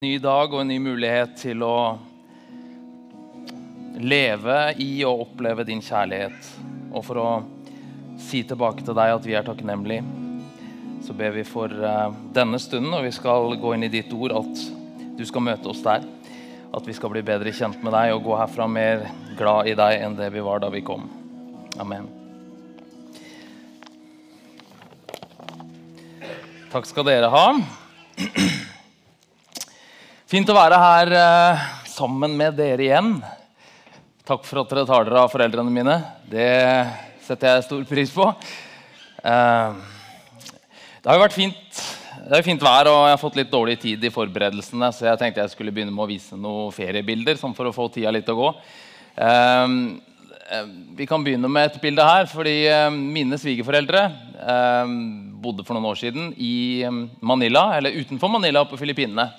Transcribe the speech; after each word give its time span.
ny 0.00 0.14
dag 0.16 0.54
og 0.54 0.62
en 0.62 0.70
ny 0.72 0.78
mulighet 0.80 1.34
til 1.36 1.60
å 1.60 1.98
leve 4.00 4.54
i 4.80 5.02
og 5.04 5.26
oppleve 5.26 5.66
din 5.68 5.82
kjærlighet. 5.84 6.46
Og 6.96 7.04
for 7.04 7.20
å 7.20 7.24
si 8.16 8.40
tilbake 8.48 8.80
til 8.80 8.96
deg 8.96 9.12
at 9.12 9.28
vi 9.28 9.34
er 9.36 9.44
takknemlige, 9.44 10.00
så 11.04 11.12
ber 11.18 11.34
vi 11.34 11.44
for 11.44 11.68
eh, 11.68 12.16
denne 12.32 12.56
stunden, 12.64 12.94
og 12.96 13.04
vi 13.04 13.12
skal 13.12 13.52
gå 13.60 13.74
inn 13.76 13.84
i 13.84 13.92
ditt 13.92 14.08
ord, 14.16 14.38
at 14.40 14.64
du 15.18 15.20
skal 15.28 15.44
møte 15.50 15.68
oss 15.68 15.84
der. 15.84 16.08
At 16.72 16.88
vi 16.88 16.96
skal 16.96 17.12
bli 17.12 17.24
bedre 17.34 17.52
kjent 17.52 17.84
med 17.84 17.92
deg 17.92 18.14
og 18.14 18.24
gå 18.24 18.40
herfra 18.40 18.70
mer 18.72 19.04
glad 19.36 19.68
i 19.68 19.76
deg 19.76 20.00
enn 20.00 20.16
det 20.16 20.30
vi 20.32 20.46
var 20.48 20.64
da 20.64 20.72
vi 20.72 20.80
kom. 20.80 21.10
Amen. 21.76 22.08
Takk 26.72 26.88
skal 26.88 27.10
dere 27.12 27.28
ha. 27.36 27.46
Fint 30.30 30.46
å 30.46 30.54
være 30.54 30.76
her 30.78 31.10
eh, 31.18 31.62
sammen 31.90 32.36
med 32.38 32.54
dere 32.54 32.84
igjen. 32.84 33.16
Takk 34.22 34.44
for 34.46 34.60
at 34.60 34.70
dere 34.70 34.84
tar 34.86 35.08
dere 35.08 35.24
av 35.24 35.32
foreldrene 35.32 35.72
mine. 35.74 35.96
Det 36.30 36.44
setter 37.26 37.56
jeg 37.56 37.64
stor 37.66 37.80
pris 37.88 38.12
på. 38.14 38.28
Eh, 39.26 39.80
det 41.02 41.10
har 41.10 41.18
jo 41.18 41.24
vært 41.24 41.34
fint, 41.34 41.82
fint 42.46 42.62
vær, 42.62 42.92
og 42.92 43.08
jeg 43.08 43.16
har 43.16 43.20
fått 43.24 43.40
litt 43.40 43.50
dårlig 43.50 43.74
tid 43.82 44.06
i 44.06 44.12
forberedelsene, 44.14 44.92
så 44.94 45.08
jeg 45.08 45.22
tenkte 45.24 45.42
jeg 45.42 45.54
skulle 45.56 45.74
begynne 45.74 45.96
med 45.96 46.06
å 46.06 46.08
vise 46.12 46.38
noen 46.38 46.70
feriebilder 46.78 47.42
sånn 47.42 47.58
for 47.58 47.66
å 47.66 47.74
få 47.74 47.90
tida 47.90 48.14
litt 48.14 48.30
å 48.30 48.38
gå. 48.38 48.54
Eh, 49.26 49.76
eh, 50.46 50.72
vi 50.94 51.10
kan 51.10 51.26
begynne 51.26 51.50
med 51.50 51.72
et 51.72 51.82
bilde 51.82 52.06
her, 52.06 52.30
fordi 52.30 52.58
eh, 52.70 52.86
mine 52.94 53.34
svigerforeldre 53.34 54.06
eh, 54.46 54.96
bodde 55.42 55.66
for 55.66 55.74
noen 55.74 55.90
år 55.90 56.04
siden 56.06 56.30
i 56.38 56.86
Manila, 57.18 57.72
eller 57.82 57.98
utenfor 57.98 58.38
Manila 58.38 58.62
på 58.70 58.78
Filippinene. 58.78 59.32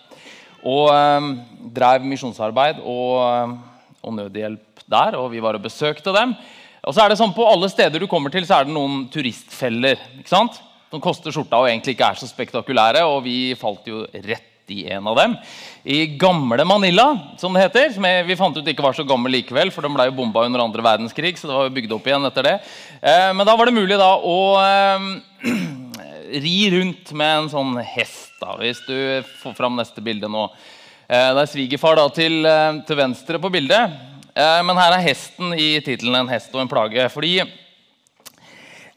Og 0.61 0.91
eh, 0.93 1.29
drev 1.73 2.05
misjonsarbeid 2.05 2.81
og, 2.83 3.55
og 4.01 4.17
nødhjelp 4.17 4.83
der, 4.91 5.17
og 5.17 5.31
vi 5.31 5.41
var 5.43 5.57
og 5.57 5.63
besøkte 5.65 6.13
dem. 6.15 6.35
Og 6.81 6.95
så 6.95 7.03
er 7.03 7.11
det 7.11 7.19
sånn 7.19 7.35
På 7.35 7.45
alle 7.49 7.69
steder 7.69 8.01
du 8.01 8.09
kommer 8.09 8.33
til, 8.33 8.45
så 8.47 8.59
er 8.59 8.67
det 8.67 8.75
noen 8.75 9.05
turistfeller. 9.13 9.99
ikke 10.19 10.33
sant? 10.33 10.57
Som 10.91 11.03
koster 11.03 11.33
skjorta 11.33 11.61
og 11.61 11.69
egentlig 11.69 11.95
ikke 11.95 12.09
er 12.09 12.19
så 12.19 12.29
spektakulære. 12.29 13.03
Og 13.07 13.21
vi 13.27 13.53
falt 13.59 13.85
jo 13.87 14.03
rett 14.11 14.47
i 14.71 14.85
en 14.91 15.07
av 15.07 15.17
dem. 15.19 15.35
I 15.83 16.17
gamle 16.19 16.65
Manila, 16.67 17.07
som 17.39 17.53
det 17.53 17.67
heter. 17.67 17.93
Som 17.95 18.07
vi 18.27 18.39
fant 18.39 18.57
ut 18.57 18.67
ikke 18.67 18.85
var 18.85 18.97
så 18.97 19.05
gammel 19.07 19.33
likevel, 19.37 19.71
for 19.73 19.85
den 19.85 19.93
ble 19.95 20.09
jo 20.09 20.17
bomba 20.17 20.45
under 20.47 20.63
andre 20.63 20.85
verdenskrig. 20.85 21.37
så 21.37 21.49
det 21.49 21.57
var 21.57 21.69
jo 21.69 21.75
bygd 21.77 21.95
opp 21.97 22.09
igjen 22.09 22.27
etter 22.31 22.49
det. 22.49 22.57
Eh, 22.99 23.29
men 23.35 23.47
da 23.47 23.55
var 23.55 23.69
det 23.69 23.77
mulig 23.77 23.99
da 24.01 24.11
å 24.17 24.39
eh, 24.65 25.09
ri 26.39 26.69
rundt 26.71 27.11
med 27.17 27.37
en 27.37 27.49
sånn 27.51 27.75
hest. 27.83 28.31
da, 28.41 28.55
Hvis 28.59 28.79
du 28.87 29.23
får 29.41 29.57
fram 29.57 29.75
neste 29.79 30.01
bilde 30.03 30.29
nå. 30.31 30.47
Eh, 31.07 31.33
det 31.35 31.43
er 31.43 31.51
svigerfar 31.51 31.99
da 31.99 32.07
til, 32.09 32.45
eh, 32.45 32.81
til 32.87 32.95
venstre 32.95 33.39
på 33.39 33.51
bildet. 33.51 33.97
Eh, 34.35 34.61
men 34.63 34.77
her 34.77 34.93
er 34.95 35.03
hesten 35.03 35.53
i 35.53 35.81
tittelen 35.83 36.15
'En 36.15 36.29
hest 36.29 36.53
og 36.53 36.61
en 36.61 36.69
plage'. 36.69 37.11
fordi 37.11 37.41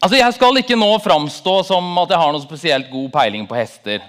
Altså, 0.01 0.17
Jeg 0.17 0.33
skal 0.33 0.57
ikke 0.57 0.77
nå 0.77 1.01
framstå 1.01 1.65
som 1.65 1.97
at 1.97 2.09
jeg 2.09 2.17
har 2.17 2.31
noe 2.31 2.41
spesielt 2.41 2.91
god 2.91 3.11
peiling 3.11 3.47
på 3.47 3.55
hester. 3.55 4.01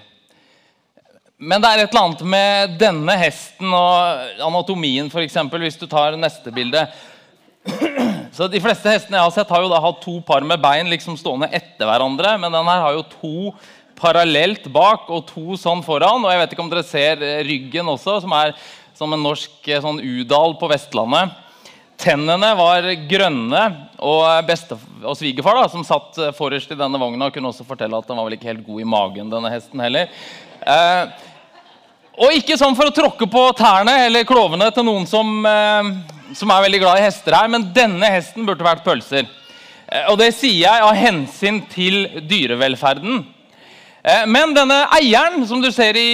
Men 1.39 1.61
det 1.61 1.69
er 1.69 1.83
et 1.83 1.89
eller 1.93 2.03
annet 2.03 2.21
med 2.21 2.79
denne 2.79 3.17
hesten 3.17 3.73
og 3.73 4.41
anatomien, 4.41 5.09
f.eks. 5.09 5.33
Hvis 5.33 5.79
du 5.79 5.87
tar 5.87 6.17
neste 6.17 6.51
bilde. 6.53 6.87
Så 8.37 8.45
De 8.51 8.61
fleste 8.61 8.91
hestene 8.91 9.17
jeg 9.17 9.25
har 9.25 9.33
sett, 9.33 9.49
har 9.49 9.63
jo 9.65 9.71
da 9.71 9.81
hatt 9.81 10.03
to 10.03 10.19
par 10.21 10.45
med 10.45 10.61
bein 10.61 10.91
liksom 10.91 11.15
stående 11.17 11.49
etter 11.49 11.89
hverandre. 11.89 12.35
Men 12.37 12.53
den 12.53 12.69
her 12.69 12.83
har 12.83 12.93
jo 12.93 13.07
to 13.15 13.53
parallelt 13.97 14.67
bak 14.69 15.07
og 15.09 15.25
to 15.31 15.57
sånn 15.57 15.81
foran. 15.81 16.21
Og 16.21 16.29
jeg 16.29 16.43
vet 16.43 16.53
ikke 16.53 16.61
om 16.61 16.69
dere 16.69 16.85
ser 16.85 17.23
ryggen 17.47 17.89
også, 17.89 18.19
som 18.21 18.35
er 18.37 18.53
som 18.97 19.13
en 19.13 19.25
norsk 19.25 19.71
sånn 19.81 20.01
udal 20.05 20.53
på 20.61 20.69
Vestlandet. 20.69 21.33
Tennene 21.97 22.51
var 22.53 22.85
grønne, 23.09 23.61
og, 24.05 24.21
beste, 24.45 24.77
og 25.01 25.15
svigerfar, 25.17 25.57
da, 25.57 25.69
som 25.73 25.85
satt 25.85 26.19
forrest 26.37 26.69
i 26.69 26.77
denne 26.77 26.99
vogna, 27.01 27.31
kunne 27.33 27.49
også 27.49 27.65
fortelle 27.65 27.97
at 27.97 28.05
den 28.05 28.19
var 28.19 28.27
vel 28.27 28.35
ikke 28.37 28.51
helt 28.51 28.67
god 28.67 28.83
i 28.83 28.89
magen, 28.91 29.31
denne 29.33 29.49
hesten 29.49 29.81
heller. 29.81 30.11
Eh, 30.61 31.25
og 32.21 32.37
ikke 32.37 32.57
sånn 32.57 32.77
for 32.77 32.89
å 32.89 32.93
tråkke 32.93 33.25
på 33.33 33.47
tærne 33.57 33.95
eller 34.05 34.29
klovene 34.29 34.69
til 34.73 34.85
noen 34.85 35.09
som, 35.09 35.33
eh, 35.49 35.89
som, 36.35 36.51
er 36.51 36.65
veldig 36.65 36.81
glad 36.81 36.99
i 36.99 37.05
hester 37.05 37.35
her, 37.35 37.49
men 37.51 37.69
denne 37.75 38.09
hesten 38.11 38.45
burde 38.47 38.65
vært 38.65 38.85
pølser. 38.85 39.27
Eh, 39.87 40.05
og 40.11 40.17
det 40.19 40.33
sier 40.35 40.65
jeg 40.65 40.85
av 40.85 40.97
hensyn 40.97 41.61
til 41.71 42.05
dyrevelferden. 42.27 43.23
Eh, 44.03 44.25
men 44.27 44.55
denne 44.55 44.81
eieren, 44.97 45.45
som 45.47 45.63
du 45.63 45.69
ser 45.71 45.99
i, 45.99 46.09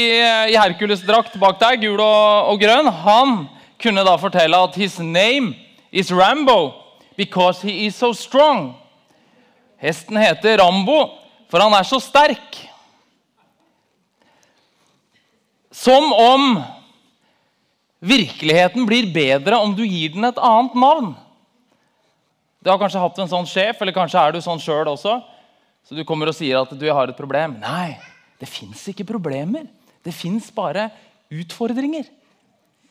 i 0.53 0.59
Hercules-drakt 0.59 1.39
bak 1.41 1.59
deg, 1.61 1.87
gul 1.87 1.99
og, 1.99 2.53
og 2.53 2.61
grønn, 2.61 2.91
han 3.05 3.43
kunne 3.81 4.05
da 4.05 4.15
fortelle 4.21 4.61
at 4.67 4.77
his 4.79 4.99
name 4.99 5.55
is 5.91 6.11
Rambo 6.13 6.73
because 7.17 7.61
he 7.61 7.85
is 7.87 7.95
so 7.95 8.13
strong. 8.13 8.73
Hesten 9.81 10.17
heter 10.17 10.61
Rambo, 10.61 11.09
for 11.51 11.61
han 11.61 11.73
er 11.75 11.85
så 11.85 11.99
sterk. 12.01 12.61
Som 15.73 16.13
om 16.13 16.61
virkeligheten 18.03 18.87
blir 18.87 19.07
bedre 19.13 19.59
om 19.63 19.73
du 19.75 19.83
gir 19.85 20.13
den 20.15 20.27
et 20.27 20.41
annet 20.41 20.75
navn. 20.75 21.13
Du 22.63 22.71
har 22.71 22.79
kanskje 22.79 23.01
hatt 23.03 23.19
en 23.19 23.31
sånn 23.31 23.47
sjef, 23.49 23.79
eller 23.81 23.95
kanskje 23.95 24.19
er 24.21 24.35
du 24.35 24.41
sånn 24.43 24.61
sjøl 24.61 24.87
også. 24.93 25.17
Så 25.83 25.95
du 25.97 26.03
kommer 26.07 26.31
og 26.31 26.35
sier 26.37 26.61
at 26.61 26.71
du 26.79 26.85
har 26.87 27.11
et 27.11 27.17
problem. 27.17 27.57
Nei, 27.63 27.97
det 28.39 28.47
fins 28.47 28.85
ikke 28.91 29.07
problemer. 29.07 29.67
Det 30.03 30.13
fins 30.15 30.47
bare 30.55 30.87
utfordringer. 31.33 32.07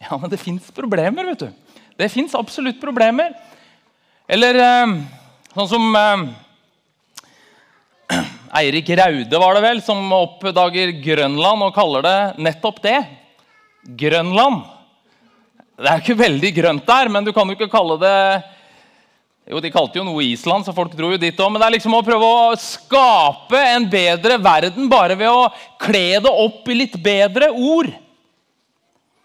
Ja, 0.02 0.18
men 0.18 0.32
det 0.32 0.40
fins 0.42 0.68
problemer, 0.74 1.28
vet 1.32 1.46
du. 1.46 1.78
Det 1.96 2.10
fins 2.12 2.34
absolutt 2.36 2.80
problemer. 2.82 3.32
Eller 4.28 4.58
eh, 4.60 4.94
sånn 5.54 5.70
som 5.70 5.96
eh, 5.98 6.26
Eirik 8.60 8.92
Raude 8.98 9.40
var 9.40 9.56
det 9.56 9.64
vel, 9.64 9.82
som 9.84 10.04
oppdager 10.16 10.92
Grønland 11.04 11.68
og 11.68 11.74
kaller 11.76 12.04
det 12.06 12.18
nettopp 12.44 12.82
det. 12.84 12.98
Grønland. 14.02 14.64
Det 15.80 15.88
er 15.88 16.02
ikke 16.02 16.18
veldig 16.18 16.50
grønt 16.56 16.84
der, 16.86 17.08
men 17.08 17.24
du 17.24 17.32
kan 17.32 17.48
jo 17.48 17.56
ikke 17.56 17.70
kalle 17.72 17.96
det 18.02 18.16
jo, 19.48 19.58
De 19.58 19.72
kalte 19.74 19.98
jo 19.98 20.04
noe 20.06 20.22
Island, 20.22 20.64
så 20.64 20.74
folk 20.74 20.92
dro 20.94 21.10
jo 21.14 21.18
dit 21.20 21.40
òg. 21.40 21.50
Men 21.50 21.58
det 21.58 21.66
er 21.66 21.74
liksom 21.74 21.96
å 21.96 22.04
prøve 22.06 22.26
å 22.26 22.52
skape 22.60 23.58
en 23.72 23.88
bedre 23.90 24.36
verden 24.38 24.86
bare 24.90 25.16
ved 25.18 25.32
å 25.32 25.48
kle 25.82 26.20
det 26.22 26.30
opp 26.30 26.68
i 26.70 26.78
litt 26.78 26.94
bedre 27.02 27.50
ord. 27.50 27.90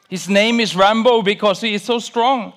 His 0.10 0.26
name 0.32 0.64
is 0.64 0.74
Rambo 0.76 1.22
because 1.22 1.62
he 1.62 1.76
is 1.76 1.86
so 1.86 2.00
strong. 2.00 2.50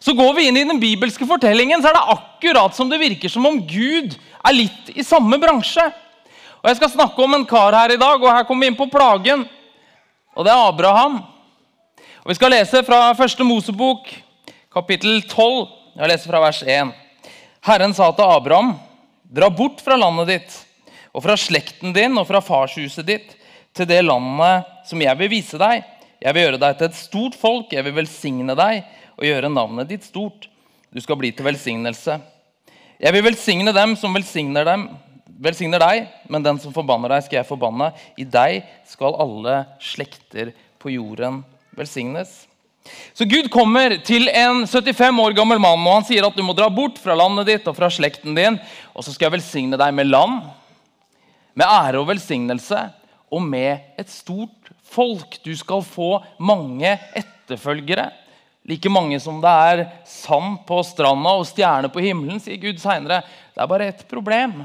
Så 0.00 0.14
går 0.16 0.32
vi 0.36 0.46
inn 0.48 0.56
i 0.56 0.64
den 0.64 0.80
bibelske 0.80 1.26
fortellingen, 1.28 1.82
så 1.82 1.90
er 1.90 1.98
det 1.98 2.16
akkurat 2.16 2.76
som 2.76 2.88
det 2.88 3.02
virker 3.02 3.32
som 3.32 3.46
om 3.48 3.58
Gud 3.66 4.14
er 4.16 4.54
litt 4.54 4.92
i 4.94 5.04
samme 5.04 5.36
bransje. 5.42 5.84
Og 6.62 6.70
Jeg 6.70 6.80
skal 6.80 6.94
snakke 6.94 7.22
om 7.22 7.34
en 7.36 7.46
kar 7.48 7.74
her 7.76 7.92
i 7.92 8.00
dag, 8.00 8.16
og 8.16 8.32
her 8.32 8.46
kommer 8.46 8.64
vi 8.64 8.72
inn 8.72 8.78
på 8.78 8.88
plagen. 8.90 9.44
Og 10.36 10.46
det 10.46 10.52
er 10.54 10.68
Abraham. 10.68 11.20
Og 12.26 12.32
Vi 12.32 12.40
skal 12.40 12.50
lese 12.50 12.80
fra 12.82 13.12
første 13.14 13.44
Mosebok, 13.46 14.08
kapittel 14.74 15.20
12. 15.30 15.68
Jeg 15.94 16.10
leser 16.10 16.26
fra 16.32 16.40
vers 16.42 16.58
1. 16.66 16.88
Herren 17.68 17.94
sa 17.94 18.08
til 18.10 18.26
Abraham, 18.34 18.72
dra 19.30 19.46
bort 19.46 19.78
fra 19.78 19.94
landet 19.94 20.32
ditt 20.32 20.56
og 21.14 21.22
fra 21.22 21.36
slekten 21.38 21.94
din 21.94 22.18
og 22.18 22.26
fra 22.26 22.42
farshuset 22.42 23.06
ditt 23.06 23.30
til 23.70 23.86
det 23.86 24.00
landet 24.02 24.66
som 24.90 25.06
jeg 25.06 25.22
vil 25.22 25.32
vise 25.36 25.62
deg. 25.62 25.86
Jeg 26.18 26.34
vil 26.34 26.48
gjøre 26.48 26.62
deg 26.66 26.74
til 26.74 26.90
et 26.90 26.98
stort 26.98 27.38
folk, 27.38 27.70
jeg 27.70 27.86
vil 27.86 27.98
velsigne 28.02 28.58
deg 28.58 28.82
og 29.14 29.30
gjøre 29.30 29.54
navnet 29.54 29.94
ditt 29.94 30.10
stort. 30.10 30.50
Du 30.90 30.98
skal 30.98 31.22
bli 31.22 31.30
til 31.30 31.46
velsignelse. 31.46 32.20
Jeg 32.98 33.14
vil 33.14 33.28
velsigne 33.30 33.70
dem 33.70 33.94
som 33.94 34.18
velsigner, 34.18 34.66
dem, 34.66 34.88
velsigner 35.30 35.78
deg, 35.78 36.10
men 36.26 36.42
den 36.42 36.58
som 36.58 36.74
forbanner 36.74 37.20
deg, 37.20 37.28
skal 37.30 37.44
jeg 37.44 37.54
forbanne. 37.54 37.94
I 38.18 38.26
deg 38.26 38.64
skal 38.82 39.14
alle 39.14 39.60
slekter 39.78 40.56
på 40.82 40.98
jorden 40.98 41.44
velsignes. 41.78 42.44
Så 43.14 43.24
Gud 43.24 43.48
kommer 43.50 43.96
til 44.06 44.28
en 44.30 44.64
75 44.66 45.22
år 45.22 45.34
gammel 45.36 45.58
mann 45.62 45.82
og 45.82 45.98
han 45.98 46.06
sier 46.06 46.26
at 46.26 46.36
du 46.36 46.44
må 46.46 46.54
dra 46.56 46.68
bort 46.72 47.00
fra 47.02 47.16
landet 47.18 47.48
ditt 47.50 47.66
og 47.70 47.76
fra 47.78 47.90
slekten 47.92 48.36
din, 48.36 48.60
og 48.94 49.04
så 49.04 49.14
skal 49.14 49.28
jeg 49.28 49.38
velsigne 49.38 49.80
deg 49.80 49.94
med 49.96 50.10
land, 50.10 50.44
med 51.56 51.66
ære 51.66 52.02
og 52.02 52.10
velsignelse 52.10 52.84
og 53.32 53.42
med 53.42 53.98
et 53.98 54.12
stort 54.12 54.70
folk. 54.86 55.38
Du 55.42 55.52
skal 55.58 55.82
få 55.86 56.16
mange 56.38 56.94
etterfølgere. 57.16 58.10
Like 58.66 58.90
mange 58.90 59.18
som 59.22 59.38
det 59.42 59.52
er 59.70 59.84
sand 60.10 60.60
på 60.66 60.80
stranda 60.86 61.36
og 61.38 61.46
stjerner 61.46 61.90
på 61.92 62.02
himmelen, 62.02 62.42
sier 62.42 62.58
Gud 62.60 62.80
seinere. 62.82 63.22
Det 63.54 63.62
er 63.62 63.70
bare 63.70 63.86
ett 63.92 64.02
problem, 64.10 64.58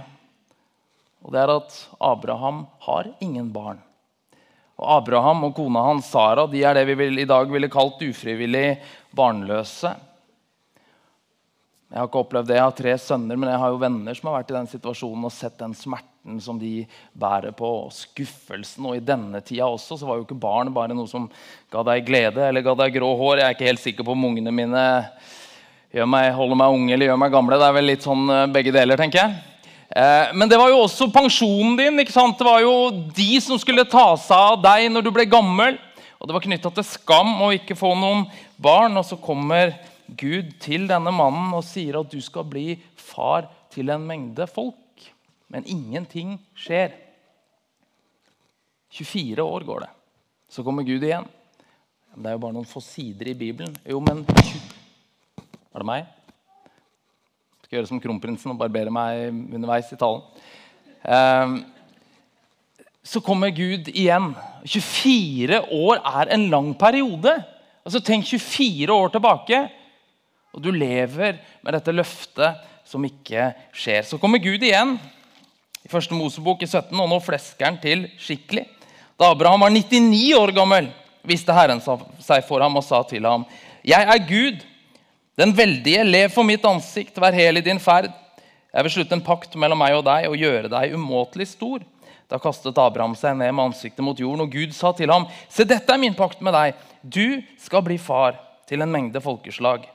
og 1.21 1.33
det 1.33 1.41
er 1.43 1.53
at 1.53 1.77
Abraham 2.01 2.65
har 2.87 3.11
ingen 3.21 3.51
barn. 3.53 3.79
Abraham 4.81 5.45
og 5.47 5.55
kona 5.57 5.83
hans 5.85 6.09
Sara 6.11 6.47
de 6.49 6.63
er 6.65 6.77
det 6.77 6.87
vi 6.89 6.95
vil, 6.99 7.19
i 7.21 7.27
dag 7.29 7.49
ville 7.51 7.69
kalt 7.71 8.01
ufrivillig 8.01 8.79
barnløse. 9.15 9.91
Jeg 11.91 11.99
har 11.99 12.07
ikke 12.07 12.21
opplevd 12.21 12.47
det, 12.47 12.55
jeg 12.55 12.63
har 12.63 12.75
tre 12.77 12.91
sønner, 13.03 13.35
men 13.35 13.49
jeg 13.51 13.59
har 13.59 13.73
jo 13.73 13.79
venner 13.81 14.15
som 14.15 14.29
har 14.29 14.37
vært 14.37 14.53
i 14.53 14.55
den 14.55 14.69
situasjonen 14.71 15.27
og 15.27 15.33
sett 15.35 15.57
den 15.59 15.73
smerten 15.75 16.37
som 16.39 16.55
de 16.61 16.85
bærer 17.19 17.51
på, 17.51 17.67
og 17.81 17.91
skuffelsen. 17.91 18.87
Og 18.87 18.95
i 18.95 19.03
denne 19.03 19.41
tida 19.43 19.67
også 19.67 19.97
så 19.99 20.07
var 20.07 20.21
jo 20.21 20.23
ikke 20.23 20.39
barn 20.39 20.71
bare 20.71 20.95
noe 20.95 21.09
som 21.11 21.27
ga 21.73 21.83
deg 21.91 22.07
glede 22.07 22.47
eller 22.47 22.63
ga 22.63 22.77
deg 22.85 22.95
grå 22.95 23.11
hår. 23.19 23.41
Jeg 23.41 23.47
er 23.49 23.57
ikke 23.57 23.67
helt 23.73 23.83
sikker 23.83 24.07
på 24.07 24.15
om 24.15 24.29
ungene 24.31 24.55
mine 24.55 24.85
meg, 26.07 26.31
holder 26.37 26.61
meg 26.63 26.79
unge 26.79 26.95
eller 26.95 27.11
gjør 27.11 27.23
meg 27.25 27.35
gamle. 27.35 27.59
Det 27.59 27.67
er 27.67 27.79
vel 27.81 27.89
litt 27.91 28.07
sånn 28.07 28.23
eh, 28.31 28.47
begge 28.55 28.71
deler, 28.71 28.99
tenker 29.01 29.25
jeg. 29.25 29.50
Eh, 29.91 30.31
men 30.33 30.47
det 30.47 30.55
var 30.59 30.71
jo 30.71 30.83
også 30.85 31.09
pensjonen 31.11 31.75
din. 31.75 31.99
ikke 31.99 32.15
sant? 32.15 32.37
Det 32.39 32.47
var 32.47 32.61
jo 32.63 32.75
de 33.15 33.31
som 33.43 33.59
skulle 33.59 33.87
ta 33.89 34.13
seg 34.15 34.37
av 34.37 34.61
deg 34.63 34.87
når 34.91 35.05
du 35.05 35.11
ble 35.11 35.27
gammel. 35.27 35.79
Og 36.21 36.29
det 36.29 36.35
var 36.37 36.45
knytta 36.45 36.71
til 36.77 36.85
skam 36.85 37.33
å 37.43 37.51
ikke 37.55 37.75
få 37.75 37.91
noen 37.97 38.27
barn. 38.61 38.95
Og 38.97 39.05
så 39.07 39.19
kommer 39.19 39.75
Gud 40.07 40.53
til 40.63 40.87
denne 40.87 41.11
mannen 41.11 41.51
og 41.57 41.65
sier 41.67 41.99
at 41.99 42.11
du 42.11 42.21
skal 42.23 42.47
bli 42.47 42.77
far 42.95 43.49
til 43.73 43.91
en 43.91 44.05
mengde 44.07 44.47
folk. 44.47 44.77
Men 45.51 45.67
ingenting 45.67 46.37
skjer. 46.55 46.95
24 48.91 49.43
år 49.43 49.67
går 49.67 49.85
det. 49.85 49.91
Så 50.51 50.63
kommer 50.63 50.87
Gud 50.87 51.03
igjen. 51.03 51.27
Det 52.11 52.27
er 52.27 52.35
jo 52.35 52.43
bare 52.43 52.55
noen 52.55 52.67
få 52.67 52.83
sider 52.83 53.31
i 53.31 53.37
Bibelen. 53.39 53.75
Jo, 53.87 53.99
men 54.03 54.23
Er 55.71 55.79
det 55.79 55.87
meg? 55.87 56.07
Skal 57.71 57.79
gjøre 57.79 57.87
som 57.87 57.99
kronprinsen 58.03 58.51
og 58.51 58.57
barbere 58.59 58.91
meg 58.91 59.29
underveis 59.55 59.93
i 59.93 59.95
talen. 59.95 60.25
Um, 61.07 61.53
så 62.99 63.21
kommer 63.23 63.53
Gud 63.55 63.87
igjen. 63.93 64.25
24 64.65 65.61
år 65.77 66.01
er 66.03 66.33
en 66.35 66.43
lang 66.51 66.67
periode. 66.75 67.31
Altså 67.87 68.01
Tenk 68.03 68.27
24 68.27 68.91
år 68.91 69.13
tilbake, 69.13 69.61
og 70.51 70.65
du 70.65 70.67
lever 70.75 71.39
med 71.63 71.77
dette 71.77 71.93
løftet 71.95 72.59
som 72.91 73.07
ikke 73.07 73.53
skjer. 73.71 74.03
Så 74.03 74.19
kommer 74.19 74.43
Gud 74.43 74.59
igjen 74.59 74.97
i 75.79 75.93
første 75.93 76.17
Mosebok 76.19 76.67
i 76.67 76.67
17, 76.67 76.91
og 76.91 77.07
nå 77.07 77.21
flesker 77.23 77.69
han 77.69 77.79
til 77.79 78.03
skikkelig. 78.19 78.65
Da 79.15 79.31
Abraham 79.31 79.63
var 79.63 79.71
99 79.71 80.25
år 80.41 80.51
gammel, 80.59 80.91
viste 81.23 81.55
Herren 81.55 81.79
seg 81.79 82.43
for 82.51 82.67
ham 82.67 82.75
og 82.75 82.83
sa 82.83 82.99
til 83.07 83.31
ham.: 83.31 83.47
Jeg 83.79 84.11
er 84.11 84.27
Gud, 84.27 84.59
den 85.41 85.55
veldige, 85.57 86.03
lev 86.05 86.29
for 86.29 86.45
mitt 86.45 86.65
ansikt, 86.69 87.17
vær 87.17 87.33
hel 87.33 87.57
i 87.57 87.65
din 87.65 87.81
ferd. 87.81 88.11
Jeg 88.71 88.85
vil 88.85 88.93
slutte 88.93 89.17
en 89.17 89.23
pakt 89.25 89.55
mellom 89.59 89.79
meg 89.81 89.95
og 89.97 90.05
deg 90.05 90.27
og 90.29 90.37
gjøre 90.37 90.69
deg 90.69 90.93
umåtelig 90.93 91.49
stor. 91.55 91.81
Da 92.29 92.39
kastet 92.39 92.77
Abraham 92.79 93.15
seg 93.17 93.33
ned 93.39 93.49
med 93.57 93.71
ansiktet 93.71 94.05
mot 94.05 94.19
jorden, 94.19 94.45
og 94.45 94.53
Gud 94.53 94.75
sa 94.77 94.93
til 94.95 95.11
ham.: 95.11 95.25
Se, 95.49 95.65
dette 95.67 95.91
er 95.91 95.99
min 95.99 96.15
pakt 96.15 96.39
med 96.45 96.53
deg. 96.55 96.77
Du 97.01 97.41
skal 97.59 97.83
bli 97.83 97.97
far 97.99 98.37
til 98.69 98.85
en 98.85 98.93
mengde 98.93 99.19
folkeslag. 99.23 99.89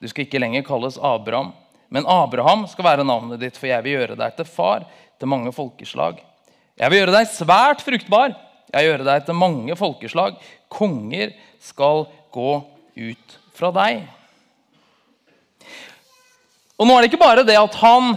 Du 0.00 0.08
skal 0.08 0.24
ikke 0.24 0.40
lenger 0.40 0.64
kalles 0.64 0.96
Abraham, 0.96 1.52
men 1.90 2.06
Abraham 2.08 2.64
skal 2.70 2.86
være 2.86 3.04
navnet 3.04 3.42
ditt, 3.42 3.58
for 3.58 3.68
jeg 3.68 3.84
vil 3.84 3.98
gjøre 3.98 4.18
deg 4.20 4.38
til 4.38 4.48
far 4.48 4.86
til 5.18 5.28
mange 5.28 5.52
folkeslag. 5.52 6.22
Jeg 6.78 6.90
vil 6.90 7.02
gjøre 7.02 7.18
deg 7.18 7.30
svært 7.34 7.84
fruktbar. 7.84 8.34
Jeg 8.70 8.80
vil 8.80 8.92
gjøre 8.94 9.10
deg 9.10 9.26
til 9.26 9.42
mange 9.42 9.76
folkeslag. 9.78 10.38
Konger 10.72 11.34
skal 11.62 12.06
gå 12.34 12.52
ut 12.94 13.40
fra 13.54 13.74
deg. 13.74 14.06
Og 16.74 16.88
nå 16.88 16.94
er 16.94 17.04
det 17.04 17.12
ikke 17.12 17.22
bare 17.22 17.46
det 17.46 17.54
at 17.54 17.76
han 17.78 18.14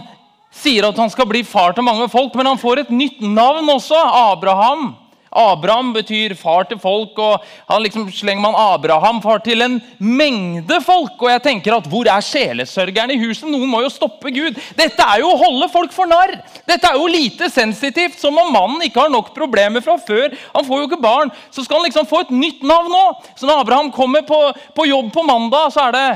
sier 0.58 0.88
at 0.88 0.96
han 0.98 1.10
skal 1.12 1.28
bli 1.30 1.44
far 1.46 1.76
til 1.76 1.86
mange 1.86 2.08
folk, 2.10 2.34
men 2.34 2.48
han 2.48 2.58
får 2.58 2.82
et 2.82 2.94
nytt 2.94 3.20
navn 3.22 3.68
også. 3.70 3.98
Abraham. 4.32 4.96
Abraham 5.28 5.92
betyr 5.92 6.32
far 6.34 6.64
til 6.66 6.80
folk, 6.80 7.18
og 7.20 7.44
han 7.68 7.82
liksom 7.84 8.08
slenger 8.10 8.42
man 8.42 8.56
Abraham 8.58 9.20
far 9.22 9.42
til 9.44 9.62
en 9.62 9.76
mengde 10.00 10.80
folk. 10.82 11.20
Og 11.20 11.30
jeg 11.30 11.42
tenker 11.44 11.76
at 11.76 11.86
Hvor 11.86 12.08
er 12.10 12.24
sjelesørgeren 12.24 13.12
i 13.14 13.18
huset? 13.20 13.46
Noen 13.46 13.70
må 13.70 13.84
jo 13.84 13.92
stoppe 13.92 14.32
Gud. 14.34 14.58
Dette 14.78 15.04
er 15.04 15.20
jo 15.22 15.34
å 15.34 15.38
holde 15.38 15.68
folk 15.70 15.94
for 15.94 16.10
narr. 16.10 16.32
Dette 16.66 16.88
er 16.88 16.98
jo 16.98 17.12
lite 17.12 17.50
sensitivt, 17.52 18.18
som 18.18 18.40
om 18.40 18.50
mannen 18.56 18.82
ikke 18.88 19.04
har 19.04 19.12
nok 19.12 19.30
problemer 19.36 19.84
fra 19.84 19.98
før. 20.00 20.34
Han 20.56 20.66
får 20.66 20.82
jo 20.82 20.88
ikke 20.88 21.04
barn, 21.04 21.30
så 21.54 21.62
skal 21.62 21.78
han 21.78 21.86
liksom 21.86 22.08
få 22.10 22.24
et 22.24 22.34
nytt 22.34 22.66
navn 22.66 22.90
nå. 22.90 23.04
Så 23.36 23.46
når 23.46 23.62
Abraham 23.62 23.92
kommer 23.94 24.26
på, 24.26 24.40
på 24.74 24.88
jobb 24.88 25.12
på 25.14 25.28
mandag, 25.28 25.70
så 25.76 25.86
er 25.86 25.94
det 25.94 26.08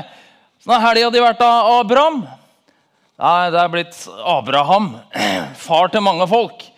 Sånn 0.63 0.79
helga 0.79 1.09
de 1.11 1.23
vært 1.23 1.41
av 1.43 1.71
Abraham? 1.81 2.21
Nei, 3.19 3.49
det 3.51 3.59
er 3.59 3.71
blitt 3.71 3.97
Abraham. 4.23 4.93
Far 5.67 5.91
til 5.91 6.03
mange 6.05 6.27
folk 6.31 6.69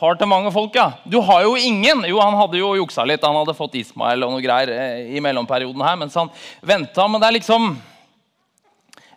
far 0.00 0.16
til 0.16 0.30
mange 0.30 0.50
folk, 0.52 0.76
ja. 0.76 0.94
Du 1.04 1.18
har 1.24 1.44
jo 1.44 1.56
ingen. 1.60 2.04
Jo, 2.08 2.20
han 2.22 2.36
hadde 2.38 2.60
jo 2.60 2.72
juksa 2.78 3.04
litt. 3.08 3.24
Han 3.26 3.36
hadde 3.36 3.56
fått 3.56 3.76
Ismael 3.82 4.24
og 4.24 4.32
noe 4.32 4.44
greier 4.44 4.72
eh, 4.72 5.10
i 5.16 5.20
mellomperioden 5.22 5.84
her, 5.84 5.98
mens 6.00 6.16
han 6.16 6.30
venta. 6.64 7.06
Men 7.08 7.20
det 7.20 7.28
er 7.28 7.38
liksom 7.40 7.74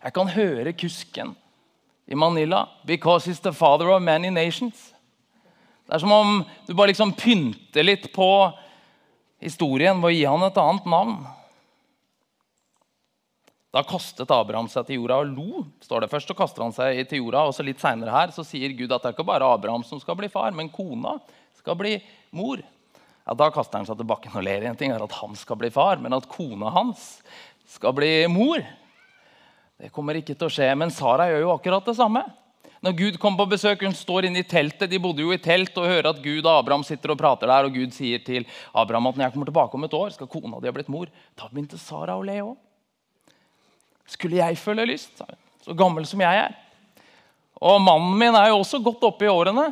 Jeg 0.03 0.11
kan 0.11 0.27
høre 0.27 0.73
kusken 0.75 1.31
i 2.11 2.15
Manila. 2.19 2.65
Because 2.83 3.29
he's 3.29 3.39
the 3.39 3.53
father 3.55 3.93
of 3.93 4.01
many 4.03 4.29
nations. 4.29 4.91
Det 5.87 5.95
er 5.95 6.03
som 6.03 6.11
om 6.11 6.43
du 6.67 6.73
bare 6.73 6.91
liksom 6.91 7.13
pynter 7.15 7.83
litt 7.83 8.09
på 8.15 8.27
historien 9.43 9.99
ved 10.01 10.11
å 10.11 10.15
gi 10.15 10.25
han 10.27 10.43
et 10.43 10.59
annet 10.59 10.85
navn. 10.91 11.15
Da 13.73 13.81
kastet 13.81 14.29
Abraham 14.29 14.67
seg 14.69 14.85
til 14.85 14.99
jorda 14.99 15.15
og 15.23 15.31
lo. 15.33 15.63
står 15.81 16.03
det 16.03 16.11
Først 16.11 16.29
så 16.29 16.35
kaster 16.37 16.61
han 16.61 16.75
seg 16.75 16.99
til 17.09 17.23
jorda, 17.23 17.47
og 17.47 17.55
så 17.57 17.65
litt 17.65 17.81
senere 17.81 18.13
her 18.13 18.33
så 18.35 18.45
sier 18.45 18.75
Gud 18.77 18.91
at 18.91 19.01
det 19.01 19.09
er 19.09 19.15
ikke 19.15 19.25
bare 19.25 19.47
Abraham 19.49 19.81
som 19.87 20.01
skal 20.01 20.17
bli 20.19 20.29
far, 20.29 20.53
men 20.53 20.69
kona 20.69 21.15
skal 21.57 21.79
bli 21.79 21.95
mor. 22.37 22.61
Ja, 23.25 23.33
Da 23.33 23.49
kaster 23.49 23.79
han 23.79 23.87
seg 23.89 23.97
til 23.97 24.05
bakken 24.05 24.35
og 24.37 24.45
ler. 24.45 24.67
En 24.69 24.77
ting 24.77 24.93
er 24.93 25.01
at 25.01 25.17
han 25.17 25.33
skal 25.39 25.57
bli 25.57 25.71
far, 25.73 25.97
men 25.97 26.13
at 26.13 26.29
kona 26.29 26.69
hans 26.75 27.23
skal 27.73 27.95
bli 27.97 28.27
mor, 28.29 28.61
det 29.81 29.89
kommer 29.91 30.19
ikke 30.19 30.35
til 30.37 30.47
å 30.47 30.53
skje. 30.53 30.69
Men 30.77 30.93
Sara 30.93 31.25
gjør 31.31 31.47
jo 31.47 31.53
akkurat 31.55 31.87
det 31.89 31.95
samme. 31.97 32.21
Når 32.83 32.93
Gud 32.99 33.17
kommer 33.19 33.41
på 33.41 33.55
besøk, 33.55 33.81
Hun 33.81 33.95
står 33.95 34.27
inne 34.27 34.43
i 34.43 34.47
teltet. 34.47 34.89
De 34.91 34.99
bodde 34.99 35.23
jo 35.23 35.31
i 35.33 35.41
telt 35.41 35.75
og 35.77 35.87
hører 35.87 36.11
at 36.11 36.21
Gud 36.21 36.45
og 36.45 36.59
Abraham 36.59 36.83
sitter 36.83 37.11
og 37.11 37.17
prater 37.17 37.47
der. 37.47 37.65
Og 37.65 37.73
Gud 37.73 37.91
sier 37.91 38.19
til 38.23 38.45
Abraham 38.75 39.07
at 39.07 39.17
når 39.17 39.25
jeg 39.25 39.33
kommer 39.33 39.49
tilbake 39.49 39.75
om 39.75 39.83
et 39.83 39.97
år, 39.97 40.13
skal 40.13 40.27
kona 40.27 40.59
di 40.59 40.69
ha 40.69 40.75
blitt 40.75 40.91
mor. 40.91 41.07
Da 41.35 41.49
begynte 41.49 41.79
Sara 41.79 42.15
å 42.15 42.23
le 42.23 42.37
òg. 42.43 42.55
Skulle 44.13 44.39
jeg 44.39 44.59
føle 44.61 44.85
lyst? 44.87 45.23
Så 45.63 45.75
gammel 45.77 46.05
som 46.07 46.21
jeg 46.21 46.43
er. 46.45 46.55
Og 47.63 47.79
mannen 47.81 48.15
min 48.19 48.35
er 48.35 48.51
jo 48.51 48.59
også 48.61 48.81
godt 48.83 49.05
oppe 49.07 49.27
i 49.27 49.31
årene. 49.31 49.69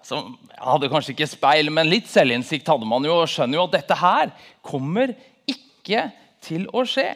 Altså, 0.00 0.20
jeg 0.48 0.66
hadde 0.66 0.90
kanskje 0.92 1.14
ikke 1.14 1.28
speil, 1.28 1.72
men 1.74 1.90
litt 1.90 2.08
selvinnsikt 2.08 2.68
hadde 2.70 2.88
man 2.88 3.04
jo. 3.04 3.18
Og 3.22 3.30
skjønner 3.30 3.58
jo 3.58 3.66
at 3.66 3.74
dette 3.76 3.98
her 4.00 4.30
kommer 4.64 5.12
ikke 5.50 6.06
til 6.44 6.68
å 6.72 6.86
skje. 6.88 7.10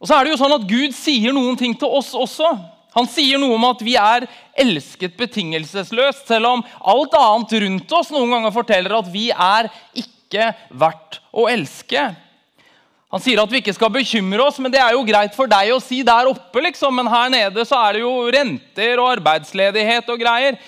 Og 0.00 0.08
så 0.08 0.16
er 0.16 0.24
det 0.24 0.34
jo 0.34 0.40
sånn 0.40 0.56
at 0.56 0.66
Gud 0.68 0.94
sier 0.96 1.34
noen 1.36 1.56
ting 1.58 1.76
til 1.80 1.92
oss 1.98 2.12
også. 2.16 2.48
Han 2.94 3.08
sier 3.10 3.40
noe 3.42 3.56
om 3.56 3.64
at 3.66 3.80
vi 3.82 3.96
er 3.98 4.26
elsket 4.60 5.16
betingelsesløst, 5.18 6.28
selv 6.28 6.50
om 6.52 6.64
alt 6.92 7.16
annet 7.18 7.54
rundt 7.64 7.94
oss 7.98 8.12
noen 8.14 8.36
ganger 8.36 8.54
forteller 8.54 8.94
at 9.00 9.08
vi 9.10 9.30
er 9.32 9.70
ikke 9.98 10.52
verdt 10.70 11.18
å 11.34 11.48
elske. 11.50 12.04
Han 13.14 13.22
sier 13.22 13.38
at 13.38 13.52
vi 13.52 13.60
ikke 13.62 13.76
skal 13.76 13.92
bekymre 13.94 14.42
oss, 14.42 14.56
men 14.58 14.72
det 14.74 14.80
er 14.82 14.96
jo 14.96 15.04
greit 15.06 15.36
for 15.36 15.46
deg 15.46 15.68
å 15.70 15.78
si 15.78 16.00
der 16.02 16.26
oppe. 16.26 16.58
liksom, 16.64 16.96
Men 16.98 17.06
her 17.06 17.28
nede 17.30 17.62
så 17.62 17.78
er 17.86 17.94
det 17.94 18.00
jo 18.02 18.14
renter 18.34 18.98
og 18.98 19.12
arbeidsledighet 19.12 20.08
og 20.10 20.18
greier. 20.18 20.58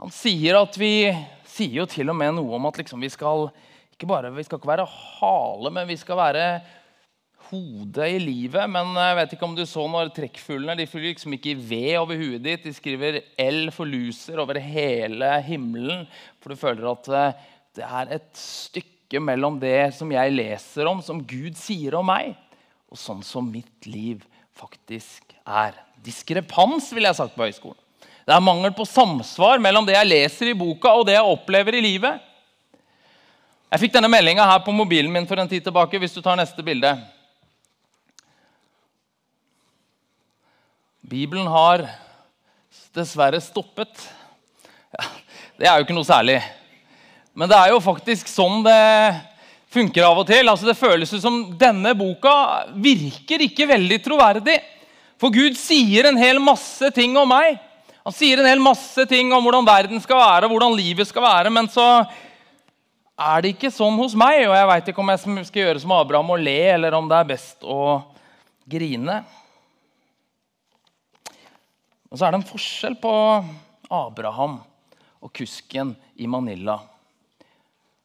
Han 0.00 0.14
sier 0.14 0.56
at 0.62 0.78
vi 0.80 1.12
sier 1.44 1.82
jo 1.82 1.84
til 1.90 2.08
og 2.08 2.16
med 2.16 2.32
noe 2.38 2.56
om 2.56 2.70
at 2.70 2.80
liksom 2.80 3.04
vi 3.04 3.12
skal 3.12 3.50
ikke 3.92 4.08
bare, 4.08 4.32
vi 4.32 4.46
skal 4.46 4.56
ikke 4.56 4.72
være 4.72 4.88
hale, 4.88 5.74
men 5.76 5.86
vi 5.92 5.98
skal 6.00 6.18
være 6.22 6.46
hodet 7.50 8.08
i 8.14 8.24
livet. 8.24 8.64
Men 8.64 8.96
jeg 8.96 9.20
vet 9.20 9.36
ikke 9.36 9.48
om 9.50 9.58
du 9.60 9.66
så 9.68 9.84
når 9.84 10.14
trekkfuglene 10.16 10.78
de 10.80 10.88
flyr 10.88 11.10
liksom 11.10 11.36
ikke 11.36 11.52
i 11.52 11.60
ved 11.60 11.92
over 12.00 12.24
huet 12.24 12.48
ditt. 12.48 12.64
De 12.64 12.72
skriver 12.72 13.20
L 13.44 13.68
for 13.76 13.84
loser 13.84 14.40
over 14.40 14.64
hele 14.64 15.28
himmelen, 15.44 16.08
for 16.40 16.56
du 16.56 16.64
føler 16.64 16.88
at 16.96 17.14
eh, 17.20 17.46
det 17.76 17.84
er 18.00 18.16
et 18.16 18.32
stykke 18.32 18.93
stykke 19.04 19.20
mellom 19.20 19.58
det 19.60 19.92
som 19.94 20.10
jeg 20.10 20.32
leser 20.32 20.88
om, 20.88 21.02
som 21.02 21.20
Gud 21.20 21.56
sier 21.56 21.94
om 21.94 22.06
meg, 22.06 22.34
og 22.88 22.96
sånn 22.96 23.22
som 23.22 23.44
mitt 23.44 23.86
liv 23.86 24.24
faktisk 24.56 25.34
er. 25.44 25.74
Diskrepans, 26.02 26.92
ville 26.92 27.08
jeg 27.08 27.16
sagt 27.16 27.34
på 27.36 27.44
høyskolen. 27.44 27.76
Det 28.24 28.32
er 28.32 28.40
mangel 28.40 28.72
på 28.72 28.86
samsvar 28.88 29.60
mellom 29.60 29.84
det 29.84 29.96
jeg 29.98 30.08
leser 30.08 30.48
i 30.48 30.56
boka, 30.56 30.94
og 30.96 31.04
det 31.06 31.18
jeg 31.18 31.28
opplever 31.28 31.76
i 31.76 31.84
livet. 31.84 32.22
Jeg 33.70 33.82
fikk 33.82 33.92
denne 33.92 34.08
meldinga 34.08 34.46
her 34.48 34.62
på 34.64 34.72
mobilen 34.72 35.12
min 35.12 35.26
for 35.26 35.36
en 35.36 35.48
tid 35.48 35.64
tilbake. 35.64 35.98
hvis 35.98 36.14
du 36.14 36.22
tar 36.22 36.36
neste 36.36 36.62
bilde. 36.62 36.96
Bibelen 41.02 41.46
har 41.46 41.84
dessverre 42.94 43.40
stoppet. 43.40 44.08
Ja, 44.96 45.04
det 45.58 45.66
er 45.68 45.76
jo 45.76 45.84
ikke 45.84 45.96
noe 45.98 46.08
særlig. 46.08 46.40
Men 47.34 47.50
det 47.50 47.58
er 47.58 47.72
jo 47.74 47.82
faktisk 47.82 48.30
sånn 48.30 48.62
det 48.62 48.80
funker 49.74 50.06
av 50.06 50.20
og 50.22 50.28
til. 50.28 50.46
Altså 50.46 50.68
Det 50.68 50.78
føles 50.78 51.14
som 51.22 51.40
denne 51.58 51.94
boka 51.98 52.34
virker 52.78 53.42
ikke 53.42 53.68
veldig 53.70 54.00
troverdig. 54.04 54.60
For 55.18 55.34
Gud 55.34 55.58
sier 55.58 56.08
en 56.08 56.18
hel 56.20 56.40
masse 56.42 56.90
ting 56.94 57.16
om 57.18 57.30
meg. 57.30 57.58
Han 58.04 58.14
sier 58.14 58.38
en 58.38 58.48
hel 58.50 58.60
masse 58.62 59.06
ting 59.08 59.32
om 59.32 59.42
hvordan 59.46 59.66
verden 59.66 60.02
skal 60.02 60.20
være, 60.20 60.50
hvordan 60.50 60.76
livet 60.76 61.08
skal 61.08 61.24
være. 61.24 61.52
Men 61.54 61.70
så 61.72 61.86
er 63.14 63.42
det 63.42 63.54
ikke 63.54 63.72
sånn 63.72 63.96
hos 63.96 64.16
meg, 64.18 64.42
og 64.48 64.54
jeg 64.58 64.68
veit 64.70 64.90
ikke 64.90 65.02
om 65.02 65.12
jeg 65.12 65.46
skal 65.48 65.62
gjøre 65.62 65.82
som 65.82 65.94
Abraham 65.96 66.34
og 66.34 66.42
le, 66.42 66.58
eller 66.74 66.98
om 66.98 67.08
det 67.08 67.18
er 67.18 67.30
best 67.30 67.64
å 67.64 68.02
grine. 68.68 69.22
Og 72.10 72.18
så 72.18 72.26
er 72.26 72.34
det 72.34 72.42
en 72.42 72.50
forskjell 72.50 72.98
på 73.00 73.14
Abraham 73.90 74.58
og 75.24 75.32
kusken 75.34 75.94
i 76.20 76.28
Manila. 76.30 76.76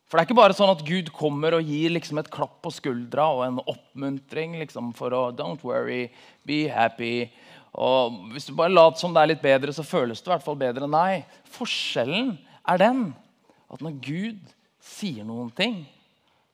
For 0.10 0.18
det 0.18 0.24
er 0.24 0.28
ikke 0.32 0.40
bare 0.40 0.56
sånn 0.58 0.72
at 0.74 0.82
Gud 0.82 1.12
kommer 1.14 1.54
og 1.54 1.68
gir 1.70 1.94
liksom 1.94 2.18
et 2.18 2.32
klapp 2.34 2.56
på 2.66 2.72
skuldra 2.74 3.28
og 3.30 3.44
en 3.46 3.60
oppmuntring 3.62 4.56
liksom 4.58 4.90
for 4.98 5.14
å 5.14 5.28
Don't 5.38 5.62
worry, 5.62 6.08
be 6.50 6.64
happy. 6.74 7.30
Og 7.78 8.18
Hvis 8.34 8.50
du 8.50 8.56
bare 8.58 8.74
later 8.74 8.98
som 8.98 9.14
det 9.14 9.22
er 9.22 9.32
litt 9.36 9.44
bedre, 9.44 9.76
så 9.76 9.86
føles 9.86 10.18
det 10.18 10.32
i 10.32 10.34
hvert 10.34 10.48
fall 10.48 10.58
bedre. 10.58 10.90
Nei, 10.90 11.22
forskjellen 11.54 12.34
er 12.66 12.82
den 12.82 13.06
at 13.70 13.86
når 13.86 14.02
Gud 14.02 14.42
sier 14.82 15.28
noen 15.28 15.54
ting, 15.54 15.84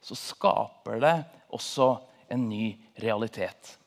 så 0.03 0.19
skaper 0.19 1.00
det 1.00 1.15
også 1.55 1.93
en 2.35 2.43
ny 2.50 2.74
realitet. 3.00 3.77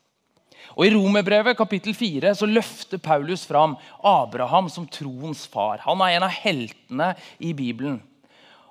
Og 0.73 0.87
I 0.87 0.91
Romerbrevet 0.95 1.57
kapittel 1.57 1.93
4 1.95 2.33
så 2.41 2.49
løfter 2.49 2.99
Paulus 3.01 3.45
fram 3.47 3.77
Abraham 4.01 4.65
som 4.73 4.89
troens 4.89 5.45
far. 5.49 5.79
Han 5.85 6.01
er 6.03 6.17
en 6.17 6.25
av 6.27 6.33
heltene 6.41 7.13
i 7.37 7.53
Bibelen. 7.53 8.01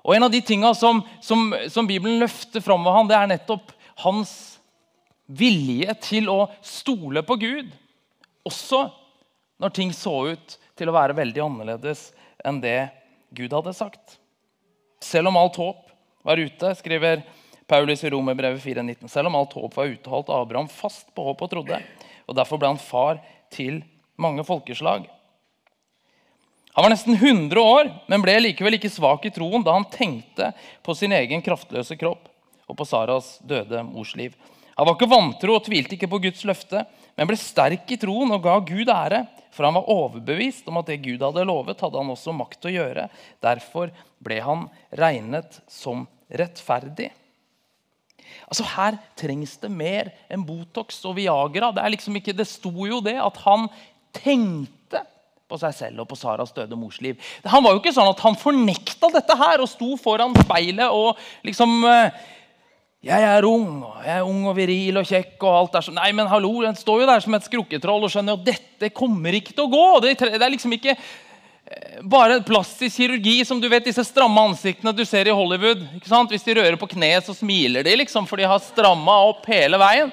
Og 0.03 0.15
En 0.15 0.25
av 0.27 0.31
de 0.31 0.41
tingene 0.41 0.71
som, 0.77 1.01
som, 1.21 1.49
som 1.67 1.87
Bibelen 1.87 2.21
løfter 2.21 2.63
fram 2.63 2.85
ved 2.85 2.95
ham, 2.95 3.09
det 3.09 3.17
er 3.17 3.31
nettopp 3.33 3.73
hans 4.05 4.31
vilje 5.27 5.93
til 6.01 6.29
å 6.31 6.47
stole 6.65 7.23
på 7.25 7.37
Gud. 7.41 7.73
Også 8.47 8.87
når 9.59 9.75
ting 9.75 9.91
så 9.93 10.15
ut 10.31 10.55
til 10.79 10.89
å 10.89 10.95
være 10.95 11.17
veldig 11.17 11.43
annerledes 11.43 12.09
enn 12.47 12.61
det 12.63 12.89
Gud 13.35 13.53
hadde 13.53 13.75
sagt. 13.75 14.15
Selv 15.03 15.29
om 15.31 15.37
alt 15.39 15.59
håp 15.59 15.85
var 16.25 16.39
ute, 16.39 16.71
skriver 16.79 17.21
Paulus 17.69 18.01
i 18.03 18.09
Romerbrevet 18.09 18.63
4,19. 18.63 19.11
Selv 19.11 19.29
om 19.29 19.37
alt 19.37 19.53
håp 19.53 19.75
var 19.77 19.91
ute, 19.91 20.09
holdt 20.09 20.31
Abraham 20.33 20.71
fast 20.71 21.11
på 21.15 21.27
håp 21.27 21.43
og 21.45 21.51
trodde. 21.51 21.79
Og 22.25 22.37
Derfor 22.37 22.61
ble 22.61 22.71
han 22.71 22.81
far 22.81 23.21
til 23.53 23.83
mange 24.19 24.43
folkeslag. 24.47 25.05
Han 26.79 26.83
var 26.83 26.93
nesten 26.93 27.13
100 27.13 27.59
år, 27.59 27.89
men 28.07 28.21
ble 28.23 28.37
likevel 28.39 28.77
ikke 28.77 28.87
svak 28.87 29.25
i 29.27 29.29
troen 29.35 29.65
da 29.67 29.73
han 29.75 29.83
tenkte 29.91 30.53
på 30.79 30.93
sin 30.95 31.11
egen 31.11 31.41
kraftløse 31.43 31.97
kropp 31.99 32.29
og 32.71 32.77
på 32.79 32.87
Saras 32.87 33.33
døde 33.43 33.81
mors 33.83 34.13
liv. 34.15 34.37
Han 34.77 34.87
var 34.87 34.95
ikke 34.95 35.09
vantro 35.11 35.57
og 35.57 35.65
tvilte 35.65 35.97
ikke 35.97 36.07
på 36.07 36.21
Guds 36.23 36.45
løfte, 36.47 36.85
men 37.19 37.27
ble 37.27 37.35
sterk 37.35 37.91
i 37.91 37.97
troen 37.99 38.31
og 38.31 38.47
ga 38.47 38.55
Gud 38.63 38.93
ære. 38.95 39.25
For 39.51 39.67
han 39.67 39.75
var 39.75 39.91
overbevist 39.91 40.71
om 40.71 40.79
at 40.79 40.87
det 40.87 41.01
Gud 41.03 41.27
hadde 41.27 41.43
lovet, 41.51 41.83
hadde 41.83 41.99
han 41.99 42.15
også 42.15 42.37
makt 42.39 42.61
til 42.61 42.71
å 42.71 42.75
gjøre. 42.77 43.07
Derfor 43.43 43.91
ble 44.23 44.39
han 44.47 44.65
regnet 45.03 45.59
som 45.67 46.07
rettferdig. 46.31 47.11
Altså 48.47 48.71
Her 48.77 49.03
trengs 49.19 49.59
det 49.59 49.75
mer 49.75 50.15
enn 50.31 50.47
Botox 50.47 51.03
og 51.03 51.19
Viagra. 51.19 51.73
Det, 51.75 51.91
liksom 51.99 52.23
ikke, 52.23 52.39
det 52.39 52.47
sto 52.47 52.71
jo 52.87 53.03
det 53.03 53.19
at 53.19 53.43
han 53.43 53.67
tenkte 54.15 55.03
på 55.49 55.59
seg 55.61 55.75
selv 55.75 56.03
og 56.03 56.09
på 56.09 56.17
Saras 56.19 56.53
døde 56.55 56.77
mors 56.79 56.99
liv. 57.03 57.19
Han 57.45 57.65
var 57.65 57.75
jo 57.75 57.81
ikke 57.81 57.95
sånn 57.95 58.11
at 58.11 58.21
han 58.25 58.37
fornekta 58.39 59.11
dette 59.13 59.37
her 59.39 59.63
og 59.63 59.71
sto 59.71 59.95
foran 59.99 60.35
speilet 60.37 60.93
og 60.93 61.17
liksom 61.47 61.79
eh, 61.89 62.19
jeg 63.09 63.23
er 63.23 63.45
ung, 63.47 63.79
og 63.87 64.03
jeg 64.03 64.17
er 64.19 64.27
ung 64.27 64.43
og 64.51 64.57
viril 64.57 64.99
og 64.99 65.07
kjekk. 65.07 65.37
og 65.39 65.53
alt 65.55 65.77
der. 65.77 65.93
Nei, 65.95 66.09
men 66.11 66.27
hallo, 66.27 66.51
Den 66.65 66.75
står 66.75 67.01
jo 67.01 67.07
der 67.07 67.23
som 67.23 67.37
et 67.37 67.47
skrukketroll 67.47 68.03
og 68.03 68.11
skjønner 68.11 68.35
at 68.35 68.43
dette 68.43 68.89
kommer 68.91 69.37
ikke 69.37 69.55
til 69.55 69.69
å 69.69 69.71
gå. 69.71 69.85
Det, 70.03 70.17
er 70.35 70.51
liksom 70.51 70.75
ikke 70.75 70.97
Eh, 71.69 72.01
bare 72.01 72.41
plastisk 72.41 72.97
kirurgi, 72.97 73.45
som 73.45 73.61
du 73.61 73.67
vet, 73.69 73.85
disse 73.85 74.01
stramme 74.07 74.41
ansiktene 74.41 74.93
du 74.95 75.03
ser 75.05 75.27
i 75.29 75.35
Hollywood. 75.35 75.83
Hvis 76.01 76.45
de 76.47 76.55
rører 76.57 76.77
på 76.81 76.89
kneet, 76.95 77.27
så 77.27 77.35
smiler 77.37 77.85
de, 77.85 77.93
liksom, 77.99 78.25
for 78.25 78.41
de 78.41 78.47
har 78.49 78.63
stramma 78.63 79.19
opp 79.29 79.45
hele 79.51 79.77
veien. 79.77 80.09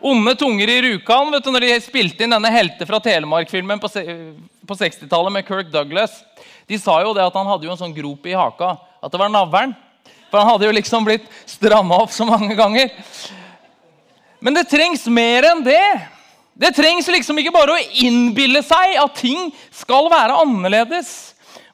Onde 0.00 0.34
tunger 0.38 0.70
i 0.70 0.78
Rjukan 0.82 1.32
når 1.32 1.64
de 1.64 1.72
spilte 1.82 2.22
inn 2.22 2.34
denne 2.34 2.52
Helte 2.54 2.86
fra 2.86 3.00
Telemark-filmen 3.02 3.80
på, 3.82 3.90
på 3.90 4.76
60-tallet 4.78 5.34
med 5.34 5.46
Kirk 5.48 5.72
Douglas. 5.72 6.20
De 6.70 6.78
sa 6.78 7.00
jo 7.02 7.14
det 7.16 7.24
at 7.24 7.34
han 7.34 7.48
hadde 7.48 7.66
jo 7.66 7.72
en 7.74 7.80
sånn 7.80 7.96
grop 7.96 8.26
i 8.28 8.36
haka. 8.38 8.76
At 9.02 9.10
det 9.10 9.20
var 9.20 9.32
navlen. 9.32 9.74
For 10.28 10.38
han 10.38 10.50
hadde 10.52 10.68
jo 10.68 10.76
liksom 10.76 11.06
blitt 11.08 11.26
stramma 11.48 12.02
opp 12.04 12.12
så 12.14 12.26
mange 12.28 12.54
ganger. 12.58 12.92
Men 14.38 14.54
det 14.54 14.68
trengs 14.70 15.06
mer 15.10 15.48
enn 15.50 15.64
det. 15.66 15.82
Det 16.58 16.74
trengs 16.76 17.08
liksom 17.10 17.38
ikke 17.40 17.54
bare 17.54 17.74
å 17.74 17.86
innbille 18.02 18.62
seg 18.66 18.98
at 18.98 19.18
ting 19.18 19.50
skal 19.74 20.10
være 20.12 20.38
annerledes. 20.44 21.27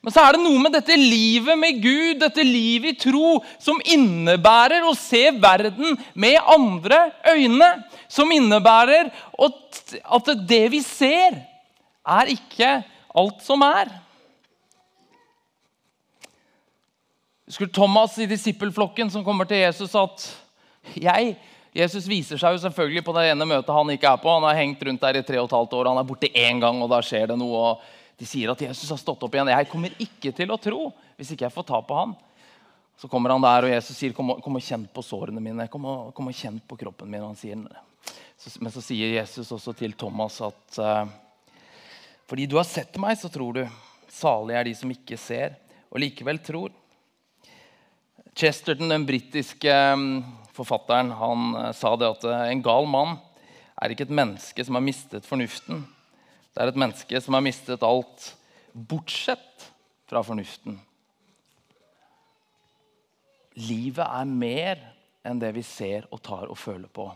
Men 0.05 0.13
så 0.13 0.21
er 0.21 0.37
det 0.37 0.43
noe 0.45 0.61
med 0.61 0.75
dette 0.77 0.97
livet 1.01 1.57
med 1.57 1.79
Gud, 1.81 2.19
dette 2.21 2.45
livet 2.45 2.93
i 2.93 2.99
tro, 3.07 3.39
som 3.57 3.79
innebærer 3.89 4.85
å 4.85 4.93
se 4.99 5.31
verden 5.41 5.97
med 6.13 6.37
andre 6.45 7.07
øyne. 7.33 7.71
Som 8.13 8.35
innebærer 8.37 9.09
at 9.41 10.29
det 10.45 10.67
vi 10.75 10.83
ser, 10.85 11.41
er 12.05 12.35
ikke 12.35 12.77
alt 13.17 13.41
som 13.47 13.65
er. 13.65 13.89
Husker 17.49 17.73
Thomas 17.73 18.21
i 18.21 18.29
disippelflokken 18.29 19.09
som 19.13 19.25
kommer 19.25 19.49
til 19.49 19.65
Jesus 19.65 19.97
at 19.97 20.29
jeg 21.01 21.33
Jesus 21.75 22.05
viser 22.07 22.39
seg 22.39 22.55
jo 22.55 22.61
selvfølgelig 22.63 23.03
på 23.03 23.13
det 23.17 23.25
ene 23.33 23.47
møtet 23.51 23.73
han 23.75 23.89
ikke 23.91 24.13
er 24.13 24.21
på. 24.23 24.31
Han 24.31 24.45
har 24.47 24.61
hengt 24.61 24.83
rundt 24.87 25.03
der 25.03 25.17
i 25.19 25.25
tre 25.27 25.41
og 25.41 25.49
et 25.49 25.57
halvt 25.57 25.73
år, 25.75 25.89
han 25.91 25.99
er 25.99 26.07
borte 26.07 26.29
én 26.31 26.61
gang, 26.63 26.79
og 26.79 26.93
da 26.93 27.01
skjer 27.03 27.33
det 27.33 27.39
noe. 27.41 27.73
og 27.73 27.94
De 28.19 28.27
sier 28.29 28.53
at 28.53 28.61
Jesus 28.63 28.91
har 28.93 29.01
stått 29.01 29.23
opp 29.27 29.35
igjen. 29.35 29.51
Jeg 29.51 29.71
kommer 29.71 29.97
ikke 30.03 30.33
til 30.37 30.53
å 30.55 30.61
tro 30.61 30.87
hvis 31.19 31.35
ikke 31.35 31.49
jeg 31.49 31.55
får 31.55 31.67
ta 31.71 31.81
på 31.83 31.99
han. 31.99 32.15
Så 33.01 33.11
kommer 33.11 33.35
han 33.35 33.43
der, 33.43 33.67
og 33.67 33.75
Jesus 33.75 33.97
sier, 33.99 34.13
'Kom 34.15 34.37
kom 34.41 34.57
og 34.57 34.63
kjenn 34.63 34.87
på 34.87 35.03
sårene 35.03 35.43
mine.' 35.43 35.69
Kom 35.69 35.85
og, 35.85 36.15
kom 36.15 36.29
og 36.29 36.35
kjenn 36.35 36.61
på 36.63 36.79
kroppen 36.79 37.11
min. 37.11 37.25
Han 37.27 37.37
sier, 37.37 37.59
så, 38.39 38.55
men 38.61 38.71
så 38.71 38.83
sier 38.83 39.19
Jesus 39.19 39.51
også 39.51 39.75
til 39.75 39.93
Thomas 39.93 40.41
at 40.41 40.79
uh, 40.79 41.07
fordi 42.27 42.47
du 42.47 42.57
har 42.57 42.65
sett 42.65 42.97
meg, 42.97 43.19
så 43.19 43.29
tror 43.29 43.53
du. 43.59 43.67
Salige 44.09 44.59
er 44.59 44.65
de 44.65 44.75
som 44.79 44.91
ikke 44.91 45.19
ser, 45.19 45.57
og 45.91 46.01
likevel 46.01 46.39
tror. 46.39 46.71
Chesterton, 48.35 48.89
den 48.89 49.07
britiske 49.07 49.75
um, 49.95 50.25
forfatteren 50.55 51.13
han 51.19 51.57
eh, 51.59 51.73
sa 51.77 51.93
det 51.99 52.09
at 52.17 52.25
eh, 52.27 52.49
en 52.51 52.63
gal 52.63 52.87
mann 52.91 53.17
er 53.83 53.93
ikke 53.93 54.07
et 54.09 54.15
menneske 54.15 54.65
som 54.67 54.79
har 54.79 54.85
mistet 54.87 55.27
fornuften. 55.27 55.85
Det 56.55 56.63
er 56.63 56.71
et 56.71 56.79
menneske 56.79 57.21
som 57.23 57.35
har 57.35 57.43
mistet 57.43 57.83
alt 57.83 58.29
bortsett 58.73 59.69
fra 60.07 60.23
fornuften. 60.23 60.79
Livet 63.59 64.07
er 64.07 64.31
mer 64.31 64.81
enn 65.27 65.41
det 65.43 65.51
vi 65.57 65.63
ser 65.67 66.07
og 66.15 66.23
tar 66.23 66.51
og 66.51 66.59
føler 66.59 66.91
på. 66.91 67.09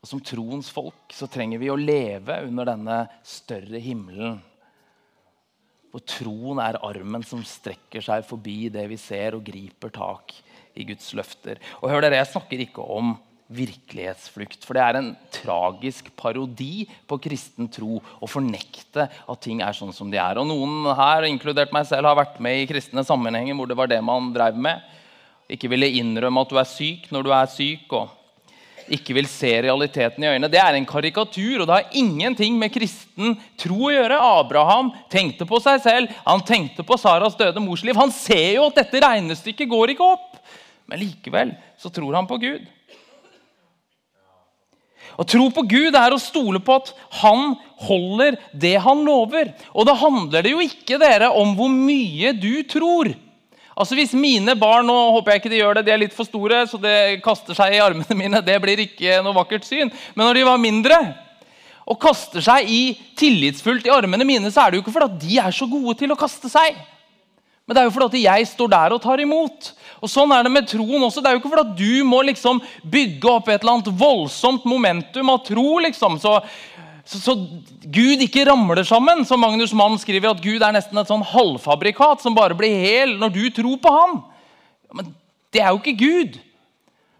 Og 0.00 0.08
Som 0.08 0.22
troens 0.24 0.70
folk 0.72 1.12
så 1.12 1.28
trenger 1.28 1.60
vi 1.60 1.68
å 1.72 1.76
leve 1.76 2.38
under 2.46 2.70
denne 2.72 3.02
større 3.26 3.80
himmelen. 3.84 4.38
For 5.90 6.04
troen 6.06 6.60
er 6.62 6.78
armen 6.86 7.24
som 7.26 7.42
strekker 7.44 8.04
seg 8.04 8.24
forbi 8.24 8.70
det 8.72 8.86
vi 8.88 8.96
ser, 9.00 9.34
og 9.36 9.44
griper 9.44 9.92
tak 9.92 10.32
i 10.78 10.86
Guds 10.88 11.10
løfter. 11.18 11.58
Og 11.82 11.90
hør 11.90 12.06
dere, 12.06 12.20
Jeg 12.22 12.32
snakker 12.32 12.62
ikke 12.64 12.84
om 12.86 13.16
virkelighetsflukt. 13.50 14.62
For 14.64 14.78
det 14.78 14.84
er 14.84 14.98
en 14.98 15.10
tragisk 15.34 16.10
parodi 16.18 16.86
på 17.10 17.18
kristen 17.22 17.68
tro 17.72 17.98
å 17.98 18.30
fornekte 18.30 19.08
at 19.10 19.42
ting 19.42 19.62
er 19.64 19.76
sånn 19.76 19.94
som 19.94 20.10
de 20.12 20.20
er. 20.22 20.38
Og 20.38 20.48
Noen 20.48 20.86
her, 20.96 21.26
inkludert 21.28 21.74
meg 21.74 21.88
selv, 21.88 22.08
har 22.10 22.18
vært 22.18 22.38
med 22.42 22.62
i 22.62 22.70
kristne 22.70 23.04
sammenhenger 23.06 23.58
hvor 23.58 23.70
det 23.70 23.78
var 23.78 23.90
det 23.90 24.00
man 24.06 24.30
drev 24.34 24.58
med. 24.58 24.80
Ikke 25.50 25.70
ville 25.72 25.90
innrømme 25.98 26.44
at 26.44 26.52
du 26.52 26.58
er 26.60 26.70
syk 26.70 27.10
når 27.10 27.26
du 27.26 27.34
er 27.34 27.50
syk, 27.50 27.90
og 27.90 28.16
ikke 28.90 29.14
vil 29.14 29.28
se 29.30 29.50
realiteten 29.66 30.24
i 30.24 30.30
øynene. 30.30 30.50
Det 30.50 30.58
er 30.62 30.74
en 30.74 30.86
karikatur, 30.88 31.60
og 31.60 31.68
det 31.68 31.76
har 31.76 31.94
ingenting 31.98 32.56
med 32.58 32.72
kristen 32.74 33.36
tro 33.60 33.86
å 33.86 33.92
gjøre. 33.92 34.18
Abraham 34.40 34.90
tenkte 35.12 35.46
på 35.46 35.60
seg 35.62 35.82
selv, 35.84 36.18
han 36.26 36.42
tenkte 36.46 36.86
på 36.86 36.98
Saras 36.98 37.38
døde 37.38 37.62
mors 37.62 37.84
liv. 37.86 37.98
Han 37.98 38.14
ser 38.14 38.56
jo 38.56 38.66
at 38.66 38.82
dette 38.82 39.02
regnestykket 39.04 39.70
går 39.70 39.94
ikke 39.94 40.10
opp. 40.16 40.40
Men 40.90 41.02
likevel 41.04 41.54
så 41.78 41.90
tror 41.94 42.18
han 42.18 42.26
på 42.30 42.40
Gud. 42.42 42.66
Å 45.20 45.26
tro 45.28 45.50
på 45.52 45.66
Gud 45.68 45.96
er 45.98 46.14
å 46.14 46.20
stole 46.20 46.62
på 46.64 46.78
at 46.80 46.94
han 47.20 47.52
holder 47.84 48.38
det 48.56 48.78
han 48.80 49.02
lover. 49.04 49.50
Og 49.76 49.84
da 49.88 49.96
handler 50.00 50.46
det 50.46 50.54
jo 50.54 50.62
ikke 50.64 51.00
dere 51.00 51.28
om 51.36 51.52
hvor 51.58 51.68
mye 51.72 52.32
du 52.32 52.62
tror. 52.68 53.12
Altså 53.80 53.96
Hvis 53.96 54.12
mine 54.16 54.56
barn 54.60 54.88
nå 54.88 54.96
håper 55.16 55.34
jeg 55.34 55.42
ikke 55.42 55.52
de 55.52 55.60
gjør 55.60 55.78
det, 55.78 55.86
de 55.86 55.92
er 55.94 56.00
litt 56.02 56.16
for 56.16 56.28
store, 56.28 56.64
så 56.68 56.80
det 56.80 57.20
kaster 57.24 57.56
seg 57.56 57.76
i 57.76 57.82
armene 57.84 58.16
mine, 58.22 58.40
det 58.44 58.56
blir 58.64 58.80
ikke 58.86 59.20
noe 59.24 59.36
vakkert 59.36 59.68
syn. 59.68 59.92
Men 60.14 60.26
når 60.26 60.40
de 60.40 60.46
var 60.48 60.62
mindre 60.62 61.00
og 61.90 61.98
kaster 62.00 62.44
seg 62.44 62.68
i 62.70 62.82
tillitsfullt 63.18 63.88
i 63.88 63.92
armene 63.92 64.26
mine, 64.26 64.52
så 64.52 64.64
er 64.64 64.72
det 64.72 64.80
jo 64.80 64.84
ikke 64.84 64.94
fordi 64.94 65.26
de 65.26 65.38
er 65.42 65.54
så 65.54 65.68
gode 65.68 65.96
til 66.00 66.12
å 66.12 66.18
kaste 66.18 66.48
seg. 66.52 66.76
Men 67.70 67.76
det 67.76 67.82
er 67.84 67.86
jo 67.86 67.94
fordi 67.94 68.20
jeg 68.24 68.46
står 68.50 68.70
der 68.72 68.92
og 68.96 68.98
tar 68.98 69.20
imot. 69.22 69.68
Og 70.02 70.10
Sånn 70.10 70.32
er 70.34 70.42
det 70.42 70.50
med 70.50 70.66
troen 70.66 71.04
også. 71.06 71.22
Det 71.22 71.30
er 71.30 71.36
jo 71.36 71.38
ikke 71.38 71.52
fordi 71.52 71.68
at 71.68 71.76
du 71.78 72.08
må 72.08 72.18
liksom 72.26 72.58
bygge 72.82 73.30
opp 73.30 73.46
et 73.46 73.60
eller 73.60 73.76
annet 73.76 73.92
voldsomt 74.00 74.66
momentum 74.66 75.30
av 75.30 75.44
tro. 75.46 75.78
liksom, 75.84 76.16
så, 76.18 76.40
så, 77.06 77.20
så, 77.22 77.36
Gud 77.94 78.24
ikke 78.26 78.42
ramler 78.48 78.82
sammen. 78.88 79.22
Som 79.22 79.44
Magnus 79.46 79.70
Mann 79.70 79.94
skriver, 80.02 80.32
at 80.34 80.42
Gud 80.42 80.58
er 80.58 80.74
nesten 80.74 80.98
et 80.98 81.12
sånn 81.12 81.22
halvfabrikat 81.30 82.26
som 82.26 82.34
bare 82.34 82.58
blir 82.58 82.74
hel 82.74 83.14
når 83.22 83.36
du 83.38 83.44
tror 83.60 83.78
på 83.86 83.94
ham. 84.00 84.18
Men 84.90 85.14
det 85.54 85.62
er 85.62 85.70
jo 85.70 85.78
ikke 85.78 86.00
Gud. 86.02 86.42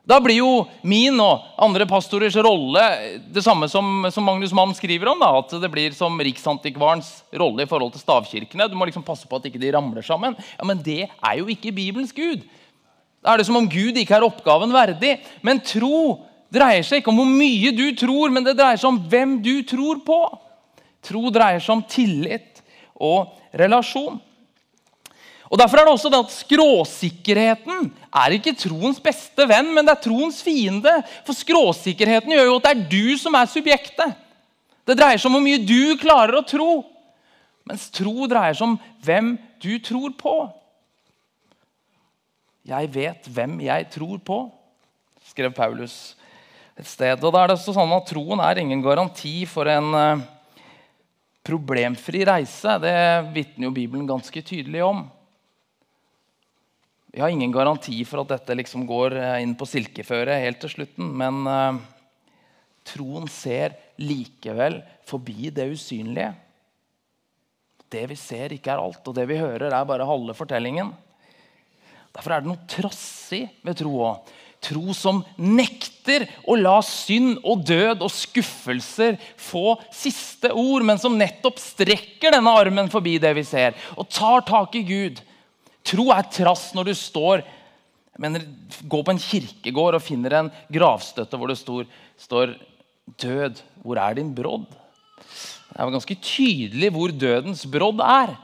Da 0.08 0.16
blir 0.22 0.40
jo 0.40 0.52
min 0.88 1.18
og 1.20 1.44
andre 1.60 1.84
pastorers 1.88 2.36
rolle 2.40 2.82
det 3.30 3.42
samme 3.44 3.68
som, 3.68 4.06
som 4.10 4.24
Magnus 4.24 4.54
Mann 4.56 4.72
skriver 4.74 5.12
om. 5.12 5.20
Da, 5.20 5.28
at 5.38 5.52
det 5.62 5.70
blir 5.72 5.94
som 5.96 6.16
Riksantikvarens 6.16 7.10
rolle 7.36 7.66
i 7.66 7.68
forhold 7.70 7.92
til 7.94 8.02
stavkirkene. 8.02 8.68
Du 8.70 8.78
må 8.80 8.88
liksom 8.88 9.04
passe 9.06 9.28
på 9.28 9.38
at 9.38 9.50
ikke 9.50 9.60
de 9.60 9.74
ramler 9.76 10.04
sammen. 10.06 10.38
Ja, 10.56 10.64
Men 10.66 10.80
det 10.84 11.04
er 11.04 11.36
jo 11.38 11.46
ikke 11.52 11.74
Bibelens 11.76 12.16
Gud. 12.16 12.46
Da 13.20 13.34
er 13.34 13.42
det 13.42 13.46
som 13.50 13.60
om 13.60 13.68
Gud 13.68 13.98
ikke 14.00 14.16
er 14.16 14.24
oppgaven 14.24 14.72
verdig. 14.72 15.18
Men 15.44 15.60
tro 15.60 16.24
dreier 16.50 16.82
seg 16.86 17.02
ikke 17.02 17.12
om 17.12 17.20
hvor 17.20 17.30
mye 17.30 17.70
du 17.76 17.84
tror, 17.98 18.32
men 18.32 18.46
det 18.46 18.56
dreier 18.58 18.80
seg 18.80 18.90
om 18.90 19.02
hvem 19.12 19.36
du 19.44 19.60
tror 19.68 20.00
på. 20.06 20.20
Tro 21.06 21.28
dreier 21.32 21.60
seg 21.62 21.76
om 21.76 21.84
tillit 21.86 22.64
og 22.96 23.36
relasjon. 23.56 24.18
Og 25.50 25.58
Derfor 25.58 25.80
er 25.80 25.88
det 25.88 25.92
også 25.96 26.10
det 26.12 26.20
at 26.22 26.34
skråsikkerheten 26.34 27.88
er 27.90 28.36
ikke 28.36 28.54
troens 28.54 29.00
beste 29.02 29.46
venn, 29.50 29.72
men 29.74 29.86
det 29.86 29.96
er 29.96 30.04
troens 30.04 30.38
fiende. 30.46 30.92
For 31.26 31.34
skråsikkerheten 31.34 32.36
gjør 32.36 32.46
jo 32.52 32.60
at 32.60 32.68
det 32.68 32.74
er 32.76 32.86
du 32.92 33.18
som 33.18 33.34
er 33.34 33.50
subjektet. 33.50 34.14
Det 34.86 34.96
dreier 34.98 35.18
seg 35.18 35.26
om 35.30 35.36
hvor 35.36 35.44
mye 35.44 35.58
du 35.66 35.98
klarer 35.98 36.38
å 36.38 36.46
tro. 36.46 36.70
Mens 37.66 37.90
tro 37.94 38.30
dreier 38.30 38.54
seg 38.54 38.68
om 38.68 38.78
hvem 39.02 39.34
du 39.62 39.74
tror 39.82 40.14
på. 40.18 40.36
Jeg 42.70 42.94
vet 42.94 43.26
hvem 43.34 43.58
jeg 43.66 43.90
tror 43.90 44.18
på, 44.22 44.40
skrev 45.32 45.54
Paulus 45.56 46.14
et 46.78 46.86
sted. 46.86 47.18
Og 47.24 47.34
da 47.34 47.42
er 47.42 47.52
det 47.52 47.62
sånn 47.64 47.96
at 47.96 48.06
Troen 48.10 48.42
er 48.44 48.62
ingen 48.62 48.82
garanti 48.84 49.40
for 49.50 49.66
en 49.70 49.94
eh, 49.98 50.26
problemfri 51.46 52.22
reise. 52.28 52.78
Det 52.82 52.98
vitner 53.34 53.66
jo 53.66 53.74
Bibelen 53.74 54.06
ganske 54.06 54.42
tydelig 54.46 54.84
om. 54.86 55.08
Vi 57.10 57.20
har 57.20 57.28
ingen 57.28 57.52
garanti 57.52 57.96
for 58.06 58.22
at 58.22 58.36
dette 58.36 58.54
liksom 58.54 58.84
går 58.86 59.16
eh, 59.18 59.40
inn 59.42 59.56
på 59.58 59.66
silkeføret 59.66 60.44
helt 60.44 60.60
til 60.62 60.70
slutten. 60.76 61.08
Men 61.18 61.42
uh, 61.42 61.80
troen 62.86 63.26
ser 63.30 63.74
likevel 63.98 64.78
forbi 65.08 65.50
det 65.54 65.66
usynlige. 65.72 66.30
Det 67.90 68.04
vi 68.12 68.18
ser, 68.18 68.54
ikke 68.54 68.70
er 68.70 68.82
alt, 68.82 69.02
og 69.02 69.16
det 69.16 69.24
vi 69.26 69.40
hører, 69.40 69.72
er 69.74 69.88
bare 69.88 70.06
halve 70.06 70.36
fortellingen. 70.38 70.92
Derfor 72.14 72.36
er 72.36 72.44
det 72.44 72.50
noe 72.52 72.68
trassig 72.70 73.42
ved 73.66 73.80
tro 73.80 73.96
òg. 74.06 74.30
Tro 74.60 74.92
som 74.94 75.22
nekter 75.40 76.26
å 76.44 76.54
la 76.58 76.76
synd 76.84 77.40
og 77.48 77.64
død 77.66 78.04
og 78.04 78.12
skuffelser 78.12 79.16
få 79.40 79.72
siste 79.88 80.52
ord, 80.52 80.84
men 80.86 81.00
som 81.00 81.16
nettopp 81.18 81.58
strekker 81.58 82.36
denne 82.36 82.54
armen 82.54 82.92
forbi 82.92 83.16
det 83.18 83.32
vi 83.38 83.44
ser, 83.48 83.74
og 83.96 84.06
tar 84.12 84.44
tak 84.46 84.76
i 84.78 84.84
Gud 84.86 85.22
Tro 85.86 86.10
er 86.14 86.28
trass 86.32 86.70
når 86.76 86.90
du 86.90 86.94
står 86.98 87.44
mener, 88.20 88.44
Gå 88.84 89.00
på 89.04 89.14
en 89.14 89.22
kirkegård 89.22 89.96
og 89.98 90.04
finner 90.04 90.36
en 90.36 90.52
gravstøtte 90.72 91.38
hvor 91.38 91.50
det 91.50 91.58
står, 91.60 91.88
står 92.20 92.54
'Død, 93.18 93.58
hvor 93.82 93.98
er 93.98 94.14
din 94.14 94.34
brodd?' 94.34 94.68
Det 95.70 95.78
er 95.78 95.90
ganske 95.90 96.16
tydelig 96.22 96.90
hvor 96.92 97.12
dødens 97.14 97.62
brodd 97.70 98.00
er. 98.02 98.34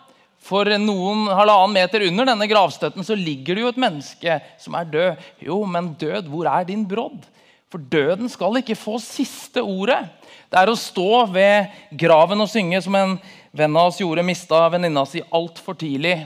For 0.47 0.69
noen 0.79 1.27
halvannen 1.27 1.75
meter 1.75 2.05
under 2.07 2.29
denne 2.29 2.47
gravstøtten 2.47 3.03
så 3.05 3.17
ligger 3.19 3.57
det 3.57 3.65
jo 3.65 3.71
et 3.73 3.81
menneske 3.83 4.37
som 4.63 4.77
er 4.79 4.87
død. 4.93 5.25
Jo, 5.43 5.65
men 5.67 5.95
død, 5.99 6.31
hvor 6.31 6.47
er 6.47 6.69
din 6.69 6.85
brodd? 6.87 7.27
For 7.67 7.83
døden 7.83 8.31
skal 8.31 8.61
ikke 8.61 8.79
få 8.79 9.01
siste 9.03 9.59
ordet. 9.59 10.05
Det 10.47 10.61
er 10.61 10.71
å 10.71 10.79
stå 10.79 11.27
ved 11.35 11.75
graven 11.99 12.45
og 12.45 12.51
synge, 12.51 12.79
som 12.83 12.95
en 12.95 13.17
venn 13.51 13.75
av 13.75 13.91
oss 13.91 13.99
gjorde, 13.99 14.23
mista 14.27 14.69
venninna 14.71 15.03
si 15.09 15.25
altfor 15.35 15.75
tidlig 15.75 16.21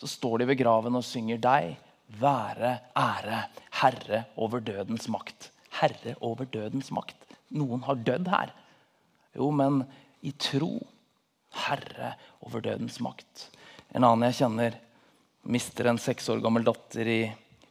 så 0.00 0.10
står 0.10 0.42
de 0.42 0.48
ved 0.50 0.60
graven 0.60 0.98
og 0.98 1.06
synger 1.06 1.40
deg 1.42 1.74
være 2.20 2.76
ære, 2.98 3.44
herre 3.80 4.24
over 4.36 4.62
dødens 4.64 5.08
makt. 5.12 5.50
Herre 5.80 6.14
over 6.20 6.46
dødens 6.46 6.90
makt. 6.94 7.16
Noen 7.54 7.82
har 7.86 8.00
dødd 8.06 8.28
her. 8.30 8.52
Jo, 9.34 9.50
men 9.50 9.82
i 10.22 10.32
tro 10.38 10.78
herre 11.64 12.14
over 12.44 12.62
dødens 12.64 13.00
makt. 13.02 13.48
En 13.94 14.04
annen 14.04 14.28
jeg 14.28 14.42
kjenner, 14.42 14.76
mister 15.44 15.90
en 15.90 16.00
seks 16.00 16.28
år 16.32 16.42
gammel 16.44 16.64
datter 16.66 17.08
i 17.10 17.20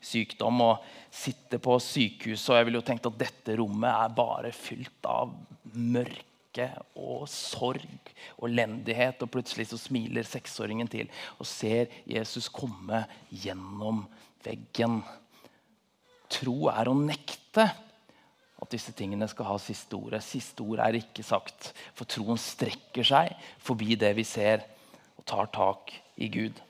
sykdom 0.03 0.62
og 0.65 0.84
sitter 1.13 1.62
på 1.63 1.77
sykehuset. 1.82 2.51
Og 2.51 2.60
jeg 2.60 2.68
ville 2.68 2.82
jo 2.82 2.88
tenkt 2.88 3.10
at 3.10 3.19
dette 3.19 3.58
rommet 3.60 3.89
er 3.91 4.15
bare 4.15 4.54
fylt 4.56 5.10
av 5.10 5.34
mørke 6.54 6.70
og 6.96 7.28
sorg 7.28 8.12
og 8.38 8.50
elendighet. 8.50 9.22
Og 9.22 9.32
plutselig 9.32 9.68
så 9.70 9.78
smiler 9.78 10.24
seksåringen 10.24 10.88
til 10.88 11.10
og 11.39 11.46
ser 11.46 11.88
Jesus 12.06 12.50
komme 12.50 13.06
gjennom 13.30 14.06
veggen. 14.44 15.02
Tro 16.30 16.70
er 16.70 16.88
å 16.88 16.94
nekte 16.94 17.66
at 18.63 18.72
disse 18.72 18.94
tingene 18.94 19.28
skal 19.28 19.46
ha 19.46 19.58
siste 19.60 19.96
ordet. 19.96 20.24
Siste 20.24 20.63
ord 20.63 20.80
er 20.80 20.96
ikke 20.96 21.24
sagt, 21.24 21.74
for 21.94 22.06
troen 22.06 22.38
strekker 22.38 23.04
seg 23.04 23.34
forbi 23.60 23.96
det 23.96 24.13
vi 24.16 24.24
ser, 24.24 24.63
og 25.18 25.26
tar 25.26 25.50
tak 25.52 25.92
i 26.18 26.30
Gud. 26.32 26.62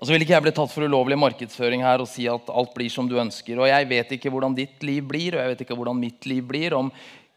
Og 0.00 0.06
så 0.06 0.14
vil 0.14 0.22
ikke 0.24 0.32
jeg 0.32 0.44
bli 0.46 0.52
tatt 0.56 0.72
for 0.72 0.88
ulovlig 0.88 1.16
markedsføring 1.20 1.82
her 1.84 2.00
og 2.00 2.08
si 2.08 2.24
at 2.30 2.46
alt 2.48 2.70
blir 2.72 2.88
som 2.88 3.08
du 3.08 3.18
ønsker. 3.20 3.58
Og 3.60 3.68
jeg 3.68 3.88
vet 3.90 4.14
ikke 4.16 4.30
hvordan 4.32 4.54
ditt 4.56 4.80
liv 4.80 5.04
blir, 5.04 5.34
og 5.34 5.42
jeg 5.42 5.52
vet 5.52 5.64
ikke 5.66 5.76
hvordan 5.76 6.00
mitt 6.00 6.28
liv 6.28 6.46
blir. 6.48 6.76
Om 6.76 6.88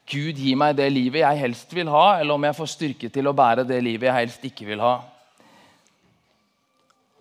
Gud 0.09 0.39
gir 0.39 0.57
meg 0.59 0.75
det 0.75 0.89
livet 0.91 1.23
jeg 1.23 1.39
helst 1.39 1.71
vil 1.75 1.89
ha, 1.91 2.19
eller 2.19 2.35
om 2.35 2.43
jeg 2.43 2.57
får 2.57 2.71
styrke 2.73 3.09
til 3.13 3.29
å 3.29 3.35
bære 3.35 3.63
det 3.67 3.79
livet 3.83 4.09
jeg 4.09 4.19
helst 4.19 4.47
ikke 4.49 4.67
vil 4.67 4.83
ha. 4.83 4.97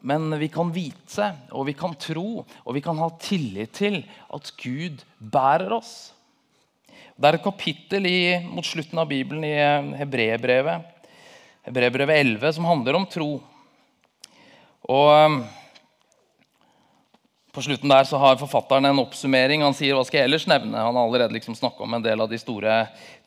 Men 0.03 0.33
vi 0.41 0.49
kan 0.51 0.73
vite, 0.75 1.29
og 1.55 1.69
vi 1.69 1.77
kan 1.79 1.95
tro, 1.95 2.43
og 2.43 2.75
vi 2.75 2.83
kan 2.83 2.99
ha 2.99 3.07
tillit 3.23 3.71
til 3.79 4.01
at 4.35 4.51
Gud 4.59 5.05
bærer 5.19 5.77
oss. 5.79 6.11
Det 7.15 7.29
er 7.29 7.39
et 7.39 7.45
kapittel 7.45 8.09
i, 8.11 8.19
mot 8.51 8.67
slutten 8.67 8.99
av 8.99 9.07
Bibelen 9.13 9.47
i 9.47 9.55
Hebrebrevet, 10.01 10.89
Hebrebrevet 11.63 12.19
11, 12.19 12.57
som 12.57 12.67
handler 12.67 12.99
om 12.99 13.07
tro. 13.07 13.31
Og 14.91 15.45
på 17.53 17.63
slutten 17.63 17.91
der 17.93 18.07
så 18.09 18.17
har 18.17 18.39
forfatteren 18.41 18.89
en 18.89 19.01
oppsummering. 19.03 19.61
Han 19.61 19.77
sier 19.77 19.97
hva 19.97 20.05
skal 20.09 20.23
jeg 20.23 20.31
ellers 20.31 20.47
nevne? 20.49 20.73
Han 20.73 20.97
har 20.97 21.05
allerede 21.05 21.37
liksom 21.37 21.57
snakka 21.59 21.85
om 21.85 21.99
en 21.99 22.05
del 22.05 22.25
av 22.25 22.31
de 22.31 22.39
store 22.41 22.79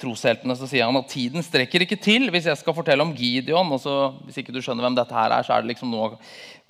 trosheltene. 0.01 0.55
Så 0.57 0.69
sier 0.71 0.87
han 0.87 0.97
at 0.97 1.11
tiden 1.11 1.45
strekker 1.45 1.85
ikke 1.85 1.99
til 2.01 2.31
hvis 2.33 2.49
jeg 2.49 2.61
skal 2.61 2.77
fortelle 2.77 3.05
om 3.05 3.13
Gideon. 3.13 3.69
og 3.69 3.83
så, 3.83 4.15
Hvis 4.25 4.41
ikke 4.41 4.55
du 4.55 4.63
skjønner 4.65 4.87
hvem 4.87 4.97
dette 4.97 5.13
her 5.13 5.35
er, 5.35 5.45
så 5.45 5.53
er 5.53 5.61
det 5.61 5.75
liksom 5.75 5.93
noe 5.93 6.15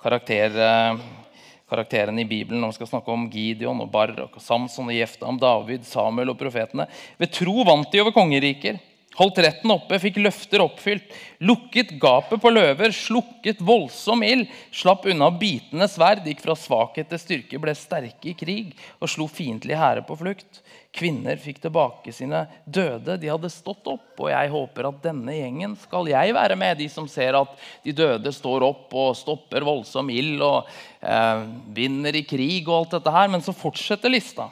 karakter, 0.02 0.52
karakterene 0.52 1.24
karakteren 1.66 2.18
i 2.18 2.26
Bibelen. 2.26 2.60
Når 2.62 2.72
vi 2.72 2.78
skal 2.78 2.90
snakke 2.92 3.12
om 3.12 3.26
Gideon 3.30 3.80
og 3.82 3.90
Barak 3.90 4.36
og 4.38 4.42
Samson 4.42 4.90
og 4.90 4.94
Jeftam, 4.94 5.38
David, 5.40 5.86
Samuel 5.88 6.32
og 6.32 6.38
profetene. 6.38 6.86
Ved 7.18 7.32
tro 7.34 7.64
vant 7.66 7.90
de 7.92 8.02
over 8.02 8.14
kongeriker. 8.14 8.78
Holdt 9.16 9.38
retten 9.40 9.72
oppe, 9.72 9.96
fikk 10.00 10.18
løfter 10.20 10.60
oppfylt. 10.60 11.14
Lukket 11.48 11.94
gapet 12.00 12.40
på 12.42 12.50
løver, 12.52 12.92
slukket 12.92 13.62
voldsom 13.64 14.20
ild. 14.26 14.50
Slapp 14.76 15.06
unna 15.08 15.30
bitende 15.32 15.88
sverd, 15.88 16.26
gikk 16.28 16.42
fra 16.44 16.56
svakhet 16.58 17.08
til 17.08 17.22
styrke, 17.22 17.60
ble 17.62 17.72
sterke 17.76 18.32
i 18.32 18.36
krig 18.36 18.74
og 19.00 19.08
slo 19.08 19.24
fiendtlige 19.32 19.80
hærer 19.80 20.04
på 20.04 20.18
flukt. 20.20 20.60
Kvinner 20.96 21.40
fikk 21.40 21.62
tilbake 21.64 22.12
sine 22.12 22.44
døde. 22.64 23.16
De 23.20 23.32
hadde 23.32 23.52
stått 23.52 23.88
opp, 23.88 24.12
og 24.20 24.30
jeg 24.32 24.52
håper 24.52 24.90
at 24.90 25.02
denne 25.08 25.38
gjengen 25.38 25.80
skal 25.80 26.12
jeg 26.12 26.36
være 26.36 26.60
med. 26.60 26.76
De 26.76 26.92
som 26.92 27.08
ser 27.08 27.40
at 27.40 27.56
de 27.84 27.96
døde 27.96 28.32
står 28.36 28.68
opp 28.68 28.92
og 28.92 29.16
stopper 29.16 29.64
voldsom 29.64 30.12
ild 30.12 30.44
og 30.44 30.68
eh, 31.00 31.44
vinner 31.76 32.20
i 32.20 32.26
krig 32.28 32.68
og 32.68 32.82
alt 32.82 32.98
dette 32.98 33.16
her. 33.16 33.32
Men 33.32 33.44
så 33.44 33.56
fortsetter 33.56 34.12
lista. 34.12 34.50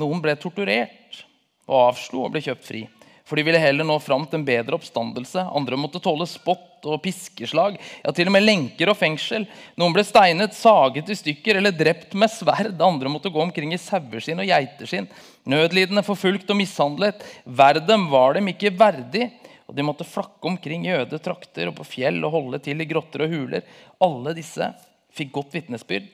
Noen 0.00 0.20
ble 0.20 0.36
torturert 0.40 1.24
og 1.68 1.78
avslo 1.92 2.26
og 2.26 2.34
ble 2.36 2.44
kjøpt 2.44 2.68
fri. 2.68 2.88
For 3.24 3.38
de 3.38 3.44
ville 3.46 3.60
heller 3.62 3.86
nå 3.86 3.96
fram 4.02 4.24
til 4.26 4.40
en 4.40 4.46
bedre 4.46 4.76
oppstandelse. 4.76 5.44
Andre 5.54 5.78
måtte 5.78 6.00
tåle 6.02 6.26
spott 6.26 6.86
og 6.88 6.98
piskeslag, 7.04 7.76
ja, 8.02 8.10
til 8.10 8.26
og 8.26 8.34
med 8.34 8.42
lenker 8.42 8.90
og 8.90 8.98
fengsel. 8.98 9.44
Noen 9.78 9.94
ble 9.94 10.02
steinet, 10.06 10.56
saget 10.58 11.12
i 11.12 11.16
stykker 11.18 11.60
eller 11.60 11.74
drept 11.76 12.16
med 12.18 12.32
sverd. 12.32 12.74
Andre 12.82 13.12
måtte 13.12 13.30
gå 13.30 13.42
omkring 13.44 13.74
i 13.76 13.78
saueskinn 13.80 14.42
og 14.42 14.50
geiteskinn. 14.50 15.06
Nødlidende, 15.46 16.02
forfulgt 16.06 16.50
og 16.50 16.58
mishandlet. 16.58 17.22
Verdem 17.46 18.08
var 18.10 18.34
dem 18.38 18.50
ikke 18.50 18.74
verdig. 18.74 19.28
Og 19.70 19.76
de 19.78 19.84
måtte 19.86 20.04
flakke 20.04 20.50
omkring 20.50 20.88
i 20.88 20.96
øde 20.96 21.20
trakter 21.22 21.70
og 21.70 21.78
på 21.78 21.86
fjell 21.86 22.18
og 22.26 22.34
holde 22.34 22.58
til 22.64 22.82
i 22.82 22.88
grotter 22.90 23.24
og 23.24 23.30
huler. 23.32 23.62
Alle 24.02 24.34
disse 24.36 24.66
fikk 25.14 25.30
godt 25.38 25.54
vitnesbyrd 25.54 26.10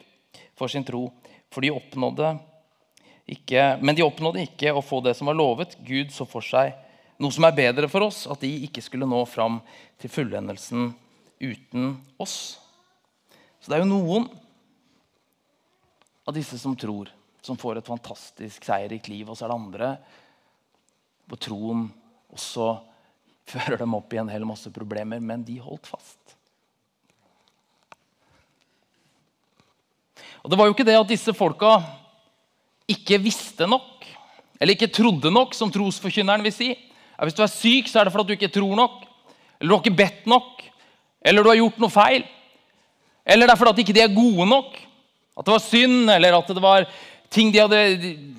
for 0.59 0.71
sin 0.71 0.85
tro, 0.87 1.07
for 1.51 1.65
de 1.65 1.73
oppnådde 1.73 2.35
ikke, 3.35 3.65
men 3.83 3.97
de 3.97 4.05
oppnådde 4.05 4.45
ikke 4.45 4.73
å 4.75 4.85
få 4.85 5.01
det 5.05 5.17
som 5.17 5.31
var 5.31 5.39
lovet. 5.39 5.75
Gud 5.87 6.13
så 6.15 6.27
for 6.29 6.45
seg 6.45 6.77
noe 7.19 7.35
som 7.35 7.47
er 7.49 7.57
bedre 7.57 7.89
for 7.91 8.07
oss, 8.07 8.25
at 8.31 8.43
de 8.45 8.51
ikke 8.69 8.83
skulle 8.85 9.09
nå 9.09 9.21
fram 9.27 9.59
til 9.99 10.13
fullendelsen 10.13 10.93
uten 11.43 11.97
oss. 12.23 12.59
Så 13.59 13.71
det 13.71 13.79
er 13.79 13.83
jo 13.83 13.91
noen 13.91 14.29
av 16.29 16.37
disse 16.37 16.59
som 16.61 16.77
tror, 16.79 17.11
som 17.43 17.59
får 17.59 17.81
et 17.81 17.91
fantastisk 17.91 18.67
seierrikt 18.69 19.11
liv. 19.11 19.27
Og 19.27 19.39
så 19.39 19.47
er 19.47 19.53
det 19.53 19.59
andre 19.59 19.93
hvor 21.29 21.41
troen 21.43 21.87
også 22.33 22.71
fører 23.53 23.81
dem 23.81 23.97
opp 23.97 24.15
i 24.15 24.21
en 24.21 24.31
hel 24.31 24.47
masse 24.47 24.71
problemer, 24.73 25.21
men 25.21 25.45
de 25.45 25.59
holdt 25.63 25.89
fast. 25.91 26.37
Og 30.45 30.53
Det 30.53 30.59
var 30.59 30.69
jo 30.69 30.75
ikke 30.77 30.87
det 30.87 30.97
at 30.97 31.09
disse 31.11 31.33
folka 31.35 31.81
ikke 32.89 33.19
visste 33.21 33.67
nok, 33.69 34.07
eller 34.61 34.75
ikke 34.75 34.93
trodde 34.93 35.33
nok, 35.33 35.53
som 35.57 35.73
trosforkynneren 35.73 36.45
vil 36.47 36.55
si. 36.55 36.69
Hvis 37.27 37.35
du 37.35 37.43
er 37.43 37.51
syk, 37.51 37.89
så 37.91 38.01
er 38.01 38.07
det 38.07 38.15
fordi 38.15 38.31
du 38.31 38.37
ikke 38.39 38.53
tror 38.55 38.75
nok, 38.79 39.01
eller 39.59 39.71
du 39.71 39.75
har 39.75 39.83
ikke 39.83 39.99
bedt 39.99 40.27
nok, 40.31 40.63
eller 41.27 41.43
du 41.43 41.51
har 41.51 41.59
gjort 41.59 41.81
noe 41.83 41.91
feil. 41.91 42.27
Eller 43.29 43.49
det 43.49 43.55
er 43.55 43.61
fordi 43.61 43.85
ikke 43.85 43.97
de 43.97 44.05
er 44.05 44.15
gode 44.15 44.47
nok. 44.49 44.77
At 45.39 45.47
det 45.47 45.55
var 45.55 45.65
synd, 45.65 46.11
eller 46.15 46.37
at 46.39 46.53
det 46.55 46.63
var 46.63 46.87
ting 47.31 47.51
de 47.53 47.61
hadde, 47.61 47.81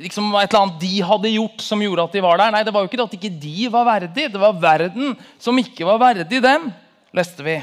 liksom 0.01 0.31
et 0.33 0.47
eller 0.47 0.63
annet 0.63 0.79
de 0.81 0.93
hadde 1.05 1.33
gjort 1.35 1.61
som 1.63 1.83
gjorde 1.83 2.05
at 2.07 2.15
de 2.15 2.23
var 2.25 2.39
der. 2.41 2.53
Nei, 2.55 2.63
det 2.65 2.73
var 2.73 2.83
jo 2.83 2.89
ikke 2.89 3.01
det 3.01 3.05
at 3.05 3.17
ikke 3.19 3.35
de 3.43 3.67
var 3.73 3.85
verdig. 3.87 4.29
Det 4.33 4.41
var 4.41 4.63
verden 4.63 5.13
som 5.41 5.61
ikke 5.61 5.87
var 5.87 6.01
verdig 6.01 6.41
dem, 6.43 6.71
leste 7.15 7.45
vi. 7.45 7.59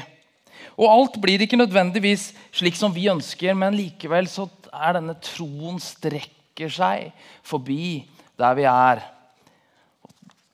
Og 0.77 0.87
alt 0.93 1.17
blir 1.21 1.41
ikke 1.41 1.59
nødvendigvis 1.59 2.29
slik 2.55 2.77
som 2.77 2.93
vi 2.93 3.09
ønsker, 3.09 3.57
men 3.57 3.75
likevel 3.75 4.29
så 4.29 4.45
er 4.71 4.99
denne 4.99 5.17
troen 5.25 5.81
strekker 5.81 6.71
seg 6.71 7.09
forbi 7.45 8.05
der 8.37 8.57
vi 8.57 8.67
er. 8.69 9.01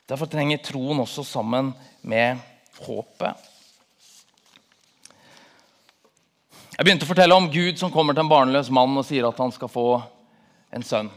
Derfor 0.09 0.27
trenger 0.27 0.59
troen 0.63 0.99
også 0.99 1.23
sammen 1.23 1.71
med 2.03 2.41
håpet. 2.83 3.49
Jeg 6.73 6.87
begynte 6.87 7.05
å 7.05 7.11
fortelle 7.11 7.35
om 7.37 7.51
Gud 7.53 7.77
som 7.79 7.91
kommer 7.93 8.15
til 8.15 8.25
en 8.25 8.31
barnløs 8.31 8.71
mann 8.73 8.97
og 8.97 9.05
sier 9.07 9.27
at 9.27 9.39
han 9.39 9.53
skal 9.53 9.71
få 9.71 9.87
en 10.73 10.83
sønn. 10.83 11.11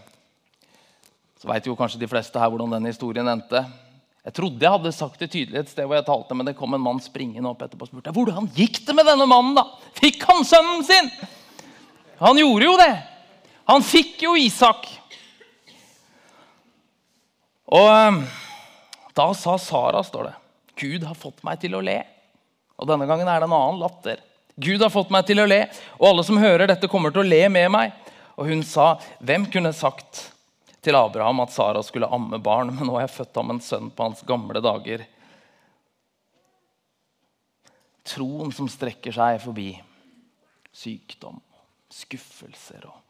Så 1.40 1.48
vet 1.50 1.66
jo 1.66 1.74
kanskje 1.78 2.00
de 2.02 2.10
fleste 2.10 2.38
her 2.38 2.52
hvordan 2.52 2.76
den 2.76 2.86
historien 2.90 3.26
endte. 3.32 3.64
Jeg 4.26 4.36
trodde 4.36 4.62
jeg 4.62 4.74
hadde 4.74 4.94
sagt 4.94 5.20
det 5.22 5.30
tydelig 5.32 5.60
et 5.60 5.72
sted 5.72 5.86
hvor 5.86 5.98
jeg 5.98 6.06
talte, 6.06 6.36
men 6.36 6.46
det 6.48 6.56
kom 6.58 6.76
en 6.76 6.82
mann 6.82 7.02
springende 7.02 7.50
opp 7.50 7.64
etterpå 7.64 7.86
og 7.86 7.90
spurte 7.90 8.14
hvordan 8.14 8.48
gikk 8.54 8.82
det 8.86 8.94
med 8.94 9.06
denne 9.08 9.26
mannen. 9.30 9.56
da? 9.58 9.66
Fikk 9.98 10.22
han 10.28 10.46
sønnen 10.46 10.86
sin? 10.86 11.10
Han 12.22 12.38
gjorde 12.40 12.68
jo 12.68 12.78
det. 12.80 12.92
Han 13.70 13.82
fikk 13.86 14.22
jo 14.28 14.36
Isak. 14.38 14.86
Og 17.66 18.22
da 19.16 19.30
sa 19.34 19.56
Sara, 19.58 20.02
står 20.04 20.28
det, 20.28 20.34
Gud 20.76 21.04
har 21.08 21.16
fått 21.16 21.42
meg 21.46 21.60
til 21.62 21.76
å 21.76 21.82
le. 21.84 21.98
Og 22.76 22.88
denne 22.88 23.08
gangen 23.08 23.28
er 23.28 23.40
det 23.40 23.48
en 23.48 23.56
annen 23.56 23.80
latter. 23.80 24.20
Gud 24.60 24.82
har 24.84 24.92
fått 24.92 25.12
meg 25.12 25.24
til 25.28 25.40
å 25.40 25.48
le, 25.48 25.62
og 25.96 26.10
alle 26.10 26.24
som 26.24 26.40
hører 26.40 26.68
dette, 26.68 26.88
kommer 26.92 27.12
til 27.12 27.24
å 27.24 27.28
le 27.28 27.42
med 27.52 27.70
meg. 27.72 27.96
Og 28.36 28.50
hun 28.50 28.62
sa, 28.64 28.94
hvem 29.24 29.48
kunne 29.52 29.72
sagt 29.76 30.26
til 30.84 30.96
Abraham 30.96 31.40
at 31.42 31.54
Sara 31.54 31.82
skulle 31.84 32.08
amme 32.12 32.38
barn, 32.38 32.74
men 32.76 32.88
nå 32.88 32.98
har 32.98 33.06
jeg 33.06 33.16
født 33.16 33.40
ham 33.40 33.54
en 33.54 33.62
sønn 33.64 33.88
på 33.90 34.06
hans 34.06 34.20
gamle 34.28 34.60
dager. 34.64 35.06
Troen 38.06 38.52
som 38.54 38.68
strekker 38.70 39.16
seg 39.16 39.40
forbi 39.42 39.70
sykdom, 40.76 41.40
skuffelser 41.90 42.84
og 42.86 43.00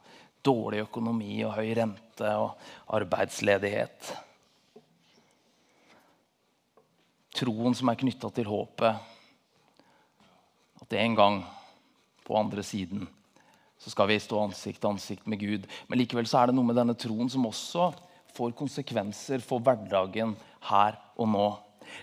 dårlig 0.47 0.85
økonomi 0.87 1.41
og 1.45 1.57
høy 1.59 1.75
rente 1.77 2.33
og 2.39 2.55
arbeidsledighet. 2.95 4.15
Troen 7.37 7.77
som 7.77 7.91
er 7.93 8.01
knytta 8.01 8.31
til 8.33 8.49
håpet 8.49 9.13
at 10.87 10.97
en 11.03 11.15
gang 11.19 11.39
på 12.27 12.37
andre 12.39 12.63
siden 12.67 13.07
så 13.77 13.93
skal 13.93 14.09
vi 14.09 14.19
stå 14.23 14.41
ansikt 14.41 14.81
til 14.81 14.95
ansikt 14.95 15.27
med 15.29 15.41
Gud. 15.43 15.67
Men 15.89 16.01
likevel 16.01 16.29
så 16.29 16.41
er 16.41 16.49
det 16.49 16.57
noe 16.57 16.67
med 16.67 16.79
denne 16.79 16.97
troen 16.97 17.29
som 17.33 17.45
også 17.49 17.91
får 18.37 18.55
konsekvenser 18.57 19.43
for 19.45 19.61
hverdagen 19.65 20.35
her 20.71 20.97
og 21.17 21.29
nå. 21.33 21.47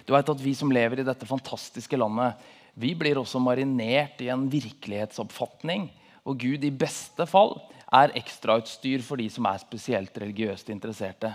Du 0.06 0.14
vet 0.14 0.30
at 0.30 0.44
Vi 0.44 0.54
som 0.56 0.72
lever 0.72 1.02
i 1.02 1.08
dette 1.08 1.28
fantastiske 1.28 1.98
landet, 1.98 2.38
vi 2.74 2.94
blir 2.98 3.20
også 3.20 3.42
marinert 3.42 4.22
i 4.24 4.32
en 4.34 4.48
virkelighetsoppfatning 4.50 5.92
Og 6.26 6.40
Gud 6.42 6.64
i 6.66 6.72
beste 6.74 7.28
fall 7.30 7.52
er 7.94 8.16
ekstrautstyr 8.18 9.04
for 9.06 9.22
de 9.22 9.28
som 9.30 9.46
er 9.46 9.60
spesielt 9.62 10.16
religiøst 10.18 10.72
interesserte. 10.74 11.30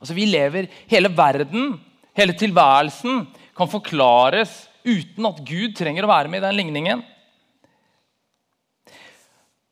Altså 0.00 0.14
Vi 0.14 0.24
lever 0.24 0.70
Hele 0.88 1.10
verden, 1.12 1.74
hele 2.20 2.36
tilværelsen, 2.36 3.24
kan 3.56 3.70
forklares 3.70 4.52
uten 4.84 5.26
at 5.28 5.40
Gud 5.44 5.74
trenger 5.76 6.06
å 6.06 6.12
være 6.12 6.30
med 6.32 6.40
i 6.40 6.46
den 6.46 6.58
ligningen. 6.60 7.02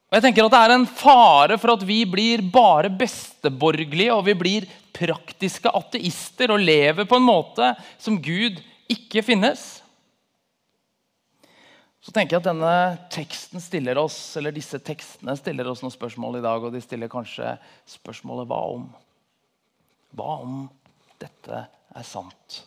Og 0.09 0.17
jeg 0.17 0.25
tenker 0.25 0.47
at 0.47 0.55
Det 0.55 0.61
er 0.65 0.73
en 0.73 0.87
fare 0.89 1.59
for 1.61 1.75
at 1.75 1.83
vi 1.85 2.01
blir 2.09 2.41
bare 2.53 2.89
besteborgerlige 2.89 4.15
og 4.15 4.25
vi 4.25 4.35
blir 4.41 4.69
praktiske 4.97 5.69
ateister 5.69 6.55
og 6.55 6.65
lever 6.65 7.05
på 7.09 7.19
en 7.19 7.27
måte 7.27 7.75
som 8.01 8.17
Gud 8.17 8.63
ikke 8.89 9.23
finnes. 9.23 9.67
Så 12.01 12.15
tenker 12.15 12.39
jeg 12.39 12.41
at 12.41 12.49
denne 12.49 12.75
teksten 13.13 13.61
stiller 13.61 14.01
oss, 14.01 14.17
eller 14.41 14.55
Disse 14.57 14.81
tekstene 14.81 15.35
stiller 15.37 15.69
oss 15.69 15.83
noen 15.85 15.93
spørsmål 15.93 16.39
i 16.39 16.45
dag. 16.45 16.65
Og 16.65 16.73
de 16.73 16.81
stiller 16.81 17.11
kanskje 17.13 17.53
spørsmålet 17.85 18.49
hva 18.49 18.63
om? 18.79 18.87
Hva 20.17 20.39
om 20.41 20.63
dette 21.21 21.67
er 21.99 22.07
sant? 22.07 22.63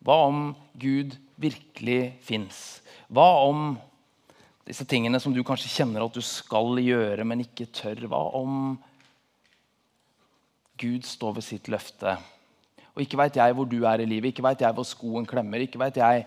Hva 0.00 0.16
om 0.30 0.50
Gud 0.80 1.16
virkelig 1.40 2.16
fins? 2.24 2.80
Hva 3.12 3.26
om 3.44 3.74
disse 4.68 4.86
tingene 4.88 5.20
som 5.20 5.34
du 5.34 5.42
kanskje 5.44 5.72
kjenner 5.72 6.04
at 6.04 6.16
du 6.16 6.22
skal 6.24 6.80
gjøre, 6.80 7.26
men 7.26 7.44
ikke 7.44 7.68
tør? 7.74 8.06
Hva 8.08 8.22
om 8.38 8.78
Gud 10.80 11.04
står 11.04 11.36
ved 11.36 11.44
sitt 11.44 11.68
løfte? 11.72 12.16
Og 12.94 13.04
ikke 13.04 13.20
veit 13.20 13.36
jeg 13.38 13.56
hvor 13.56 13.68
du 13.68 13.82
er 13.88 14.02
i 14.02 14.08
livet, 14.08 14.32
ikke 14.32 14.46
veit 14.46 14.64
jeg 14.64 14.76
hvor 14.76 14.88
skoen 14.88 15.28
klemmer, 15.28 15.62
ikke 15.62 15.80
veit 15.80 16.00
jeg 16.00 16.24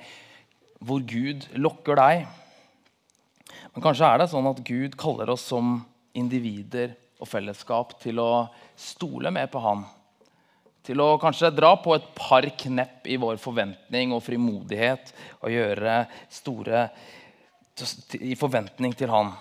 hvor 0.84 1.02
Gud 1.08 1.48
lokker 1.58 1.98
deg. 2.00 2.28
Men 3.74 3.84
kanskje 3.84 4.08
er 4.08 4.22
det 4.22 4.30
sånn 4.32 4.50
at 4.50 4.62
Gud 4.68 4.96
kaller 5.00 5.34
oss 5.34 5.48
som 5.50 5.80
individer 6.14 6.94
og 7.24 7.30
fellesskap 7.30 7.98
til 8.04 8.22
å 8.22 8.46
stole 8.78 9.32
mer 9.34 9.50
på 9.50 9.62
Han 9.64 9.86
til 10.84 11.00
å 11.00 11.16
kanskje 11.22 11.54
dra 11.56 11.74
på 11.80 11.96
et 11.96 12.06
par 12.18 12.46
knepp 12.60 13.08
i 13.08 13.18
vår 13.20 13.40
forventning 13.42 14.12
og 14.16 14.24
frimodighet 14.26 15.14
og 15.40 15.54
gjøre 15.54 16.04
store 16.32 16.88
i 18.20 18.36
forventning 18.38 18.94
til 18.98 19.10
Han. 19.14 19.32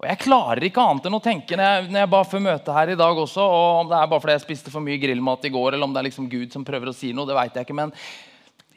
Og 0.00 0.06
Jeg 0.08 0.22
klarer 0.22 0.64
ikke 0.64 0.80
annet 0.80 1.06
enn 1.06 1.18
å 1.18 1.20
tenke 1.20 1.58
når 1.58 1.66
jeg, 1.66 1.88
når 1.92 2.00
jeg 2.00 2.10
ba 2.14 2.22
før 2.24 2.42
møtet 2.46 2.72
her 2.72 2.92
i 2.94 2.96
dag 2.96 3.18
også, 3.20 3.44
og 3.44 3.82
om 3.82 3.90
det 3.90 3.98
er 3.98 4.08
bare 4.08 4.24
fordi 4.24 4.36
jeg 4.38 4.46
spiste 4.46 4.72
for 4.72 4.84
mye 4.84 5.00
grillmat 5.02 5.44
i 5.44 5.52
går, 5.52 5.74
eller 5.74 5.84
om 5.84 5.92
det 5.92 6.00
er 6.00 6.08
liksom 6.08 6.28
Gud 6.32 6.56
som 6.56 6.64
prøver 6.64 6.88
å 6.88 6.96
si 6.96 7.12
noe, 7.12 7.28
det 7.28 7.36
vet 7.36 7.60
jeg 7.60 7.68
ikke. 7.68 7.76
men 7.82 7.94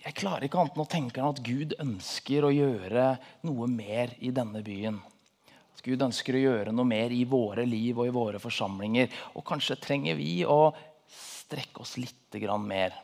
jeg 0.04 0.17
klarer 0.19 0.43
ikke 0.43 0.60
annet 0.60 0.76
enn 0.76 0.84
å 0.84 0.91
tenke 0.91 1.23
at 1.23 1.38
Gud 1.45 1.78
ønsker 1.80 2.43
å 2.43 2.52
gjøre 2.52 3.06
noe 3.47 3.67
mer 3.71 4.12
i 4.19 4.34
denne 4.36 4.60
byen. 4.65 4.97
At 5.47 5.86
Gud 5.86 6.04
ønsker 6.04 6.36
å 6.36 6.41
gjøre 6.41 6.73
noe 6.76 6.89
mer 6.89 7.13
i 7.15 7.21
våre 7.23 7.63
liv 7.63 8.02
og 8.02 8.10
i 8.10 8.12
våre 8.12 8.41
forsamlinger. 8.43 9.08
Og 9.39 9.45
kanskje 9.47 9.80
trenger 9.80 10.19
vi 10.19 10.41
å 10.43 10.73
strekke 11.54 11.84
oss 11.84 11.98
litt 12.02 12.34
mer. 12.66 12.96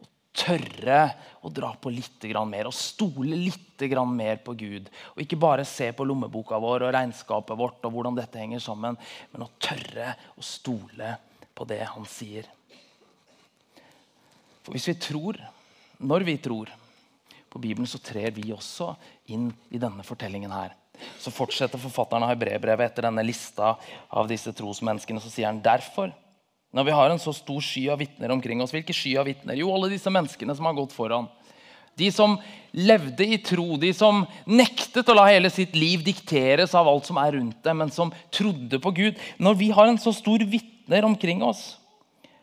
Og 0.00 0.08
tørre 0.32 1.00
å 1.44 1.50
dra 1.52 1.74
på 1.76 1.92
litt 1.92 2.24
mer 2.48 2.66
og 2.66 2.74
stole 2.74 3.36
litt 3.36 3.80
mer 4.06 4.36
på 4.44 4.54
Gud. 4.54 4.88
Og 5.14 5.22
ikke 5.22 5.36
bare 5.36 5.64
se 5.64 5.92
på 5.92 6.04
lommeboka 6.04 6.58
vår 6.58 6.88
og 6.88 6.94
regnskapet 6.94 7.56
vårt 7.56 7.84
og 7.84 7.92
hvordan 7.92 8.16
dette 8.16 8.38
henger 8.38 8.60
sammen, 8.60 8.96
men 9.32 9.44
å 9.44 9.52
tørre 9.58 10.14
å 10.36 10.42
stole 10.42 11.16
på 11.54 11.64
det 11.64 11.84
han 11.84 12.04
sier. 12.06 12.48
For 14.64 14.72
hvis 14.72 14.88
vi 14.88 14.96
tror, 15.00 15.40
når 16.00 16.24
vi 16.24 16.36
tror 16.40 16.70
på 17.50 17.58
Bibelen, 17.58 17.88
så 17.88 17.98
trer 17.98 18.30
vi 18.30 18.52
også 18.52 18.94
inn 19.32 19.48
i 19.72 19.80
denne 19.80 20.04
fortellingen 20.06 20.52
her. 20.52 20.76
Så 21.18 21.32
fortsetter 21.32 21.80
forfatteren 21.80 22.26
av 22.26 22.34
Hebrebrevet 22.34 22.90
etter 22.90 23.08
denne 23.08 23.24
lista 23.24 23.72
av 24.12 24.28
disse 24.28 24.52
trosmenneskene. 24.52 25.20
Så 25.20 25.32
sier 25.32 25.48
han 25.48 25.62
derfor 25.64 26.12
når 26.70 26.86
vi 26.86 26.94
har 26.94 27.10
en 27.10 27.18
så 27.18 27.32
stor 27.34 27.62
sky 27.64 27.88
av 27.90 27.98
vitner 27.98 28.30
omkring 28.30 28.62
oss. 28.62 28.72
Hvilke 28.74 28.94
sky 28.94 29.16
av 29.18 29.26
vitner? 29.26 29.58
Jo, 29.58 29.72
alle 29.74 29.90
disse 29.90 30.10
menneskene 30.12 30.54
som 30.56 30.68
har 30.68 30.76
gått 30.78 30.94
foran. 30.94 31.26
De 31.98 32.10
som 32.14 32.36
levde 32.70 33.26
i 33.26 33.40
tro, 33.42 33.74
de 33.80 33.90
som 33.96 34.22
nektet 34.46 35.08
å 35.10 35.16
la 35.16 35.26
hele 35.26 35.50
sitt 35.50 35.74
liv 35.74 36.04
dikteres 36.06 36.74
av 36.78 36.88
alt 36.88 37.08
som 37.10 37.18
er 37.20 37.34
rundt 37.34 37.58
dem, 37.66 37.82
men 37.82 37.90
som 37.92 38.14
trodde 38.32 38.78
på 38.80 38.94
Gud. 38.94 39.18
Når 39.42 39.58
vi 39.58 39.72
har 39.74 39.90
en 39.90 39.98
så 40.00 40.14
stor 40.14 40.44
vitner 40.46 41.04
omkring 41.04 41.42
oss, 41.42 41.74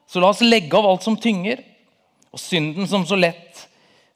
så 0.08 0.22
la 0.24 0.34
oss 0.34 0.44
legge 0.44 0.76
av 0.78 0.86
alt 0.88 1.08
som 1.08 1.18
tynger, 1.20 1.64
og 2.32 2.44
synden 2.44 2.88
som 2.92 3.08
så 3.08 3.16
lett 3.16 3.64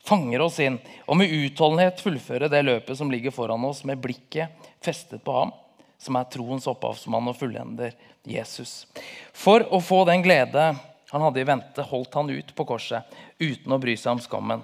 fanger 0.06 0.44
oss 0.44 0.60
inn, 0.62 0.78
og 1.08 1.18
med 1.18 1.32
utholdenhet 1.32 2.04
fullføre 2.04 2.52
det 2.52 2.64
løpet 2.68 3.00
som 3.00 3.12
ligger 3.12 3.34
foran 3.34 3.64
oss, 3.66 3.86
med 3.88 4.02
blikket 4.04 4.52
festet 4.84 5.24
på 5.24 5.36
ham 5.40 5.56
som 6.02 6.18
er 6.18 6.30
troens 6.34 6.66
opphavsmann 6.70 7.30
og 7.30 7.38
fullender, 7.38 7.94
Jesus. 8.26 8.86
For 9.34 9.66
å 9.70 9.82
få 9.84 10.04
den 10.10 10.24
glede 10.26 10.72
han 11.12 11.26
hadde 11.26 11.42
i 11.42 11.48
vente, 11.48 11.86
holdt 11.86 12.16
han 12.18 12.32
ut 12.32 12.54
på 12.56 12.66
korset 12.66 13.18
uten 13.42 13.74
å 13.76 13.80
bry 13.82 13.98
seg 14.00 14.16
om 14.16 14.24
skammen. 14.24 14.64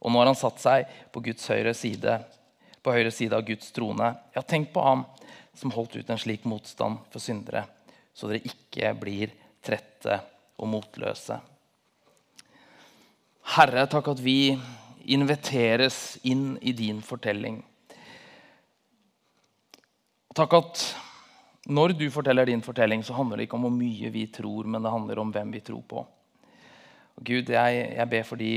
Og 0.00 0.12
nå 0.12 0.20
har 0.20 0.30
han 0.30 0.38
satt 0.38 0.60
seg 0.62 0.90
på 1.12 1.22
Guds 1.24 1.46
høyre 1.52 1.74
side, 1.76 2.18
på 2.82 2.92
høyre 2.92 3.12
side 3.14 3.36
av 3.36 3.44
Guds 3.46 3.70
trone. 3.76 4.10
Ja, 4.34 4.42
tenk 4.42 4.72
på 4.74 4.82
ham 4.84 5.04
som 5.54 5.72
holdt 5.74 5.96
ut 5.96 6.10
en 6.10 6.20
slik 6.20 6.46
motstand 6.48 7.04
for 7.12 7.22
syndere, 7.22 7.64
så 8.16 8.28
dere 8.30 8.42
ikke 8.48 8.90
blir 8.98 9.34
trette 9.64 10.18
og 10.58 10.70
motløse. 10.72 11.38
Herre, 13.54 13.84
takk 13.92 14.08
at 14.14 14.24
vi 14.24 14.56
inviteres 15.14 16.16
inn 16.24 16.54
i 16.64 16.72
din 16.76 17.02
fortelling. 17.04 17.60
Takk 20.34 20.54
at 20.58 20.80
Når 21.70 21.94
du 21.96 22.10
forteller 22.10 22.44
din 22.46 22.62
fortelling, 22.62 23.04
så 23.04 23.14
handler 23.14 23.38
det 23.38 23.46
ikke 23.46 23.56
om 23.56 23.62
hvor 23.64 23.72
mye 23.72 24.08
vi 24.12 24.26
tror, 24.28 24.66
men 24.68 24.82
det 24.82 24.90
handler 24.92 25.18
om 25.22 25.30
hvem 25.32 25.52
vi 25.54 25.62
tror 25.64 25.80
på. 25.88 26.02
Og 27.14 27.22
Gud, 27.24 27.48
jeg, 27.48 27.78
jeg 27.96 28.08
ber 28.10 28.26
for 28.28 28.36
de 28.36 28.50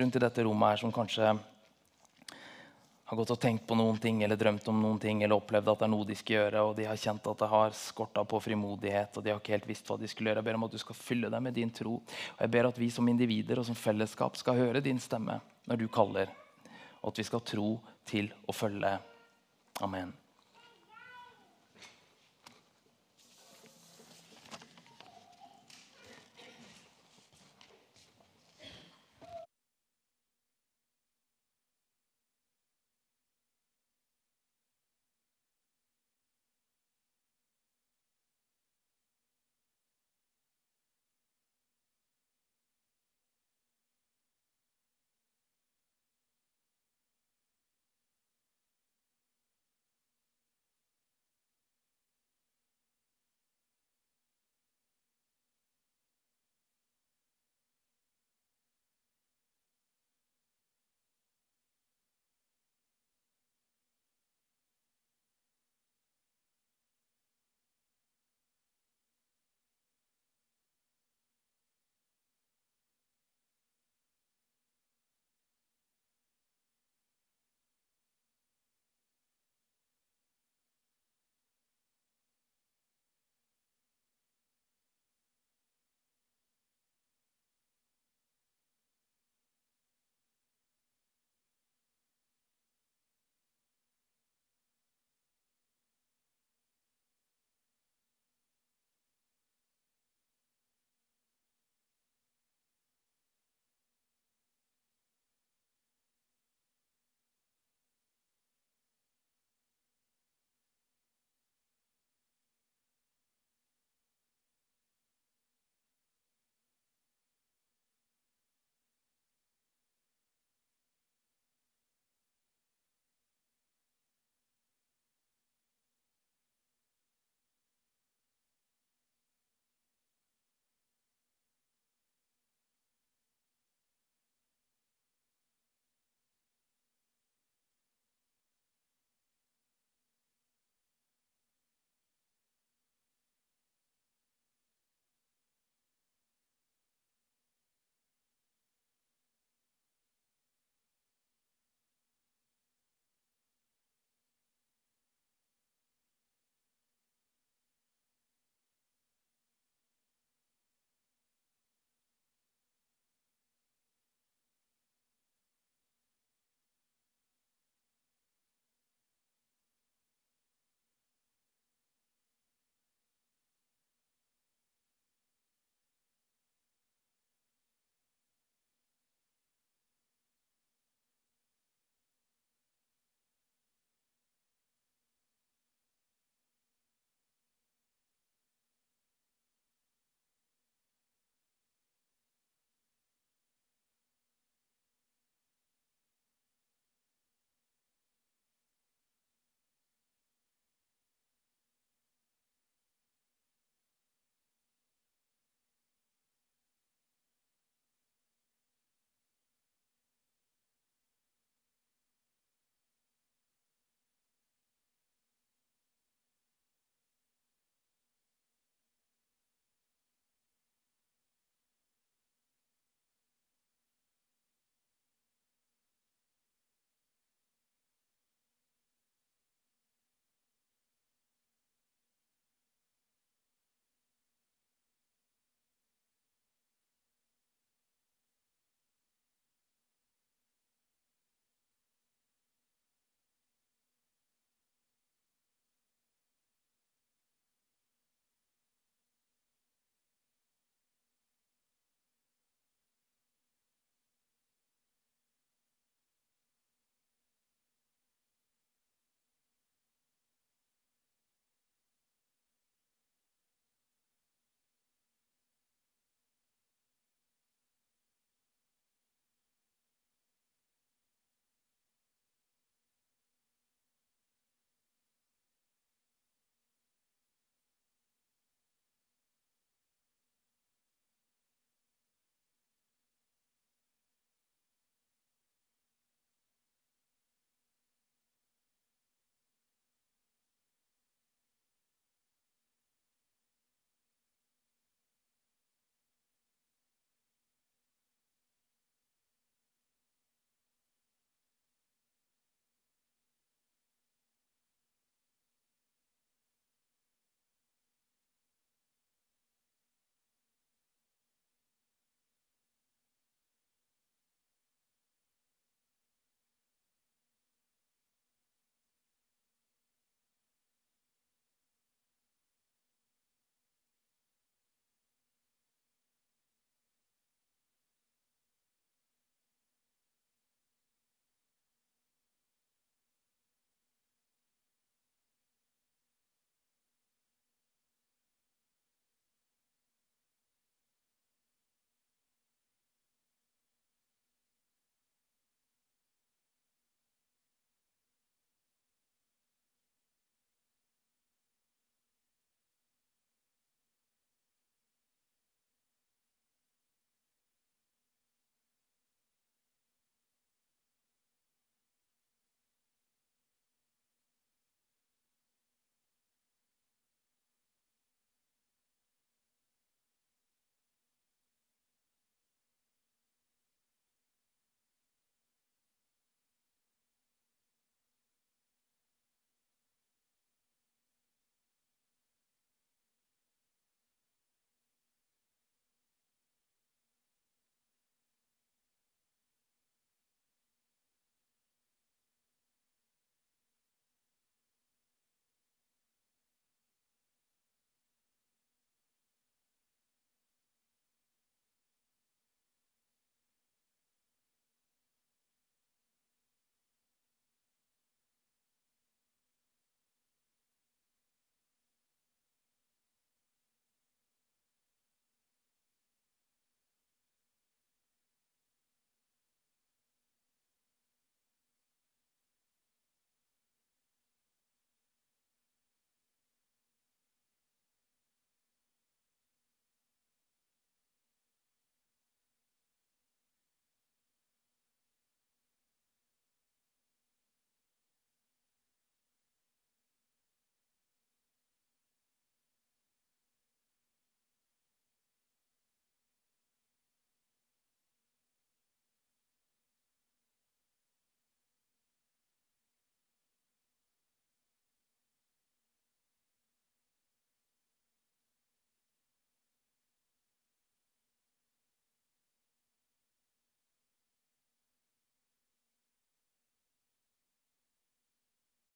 rundt 0.00 0.16
i 0.16 0.22
dette 0.22 0.44
rommet 0.46 0.70
her 0.70 0.80
som 0.80 0.94
kanskje 0.94 1.34
har 3.04 3.18
gått 3.18 3.34
og 3.34 3.40
tenkt 3.42 3.66
på 3.68 3.76
noen 3.76 4.00
ting 4.00 4.22
eller 4.24 4.40
drømt 4.40 4.70
om 4.72 4.80
noen 4.80 5.02
ting 5.02 5.20
eller 5.20 5.36
opplevd 5.36 5.68
at 5.74 5.82
det 5.82 5.88
er 5.90 5.92
noe 5.92 6.08
de 6.08 6.16
skal 6.16 6.38
gjøre, 6.38 6.64
og 6.64 6.72
de 6.78 6.88
har 6.88 7.02
kjent 7.02 7.28
at 7.34 7.44
det 7.44 7.50
har 7.52 7.76
skorta 7.76 8.24
på 8.24 8.40
frimodighet, 8.46 9.12
og 9.12 9.26
de 9.26 9.34
har 9.34 9.42
ikke 9.42 9.58
helt 9.58 9.70
visst 9.74 9.90
hva 9.90 10.00
de 10.00 10.08
skulle 10.08 10.32
gjøre. 10.32 10.40
Jeg 10.40 10.48
ber 10.48 10.62
om 10.62 10.66
at 10.70 10.78
du 10.78 10.80
skal 10.86 11.00
fylle 11.02 11.34
dem 11.34 11.48
med 11.50 11.58
din 11.60 11.76
tro. 11.82 11.98
Og 12.00 12.42
jeg 12.46 12.56
ber 12.56 12.72
at 12.72 12.80
vi 12.80 12.88
som 12.94 13.12
individer 13.12 13.60
og 13.60 13.68
som 13.68 13.76
fellesskap 13.76 14.40
skal 14.40 14.62
høre 14.62 14.84
din 14.84 15.02
stemme 15.02 15.42
når 15.68 15.84
du 15.84 15.88
kaller, 15.92 16.32
og 17.02 17.12
at 17.12 17.20
vi 17.20 17.28
skal 17.28 17.44
tro 17.44 17.72
til 18.08 18.32
å 18.48 18.56
følge. 18.56 18.96
Amen. 19.84 20.14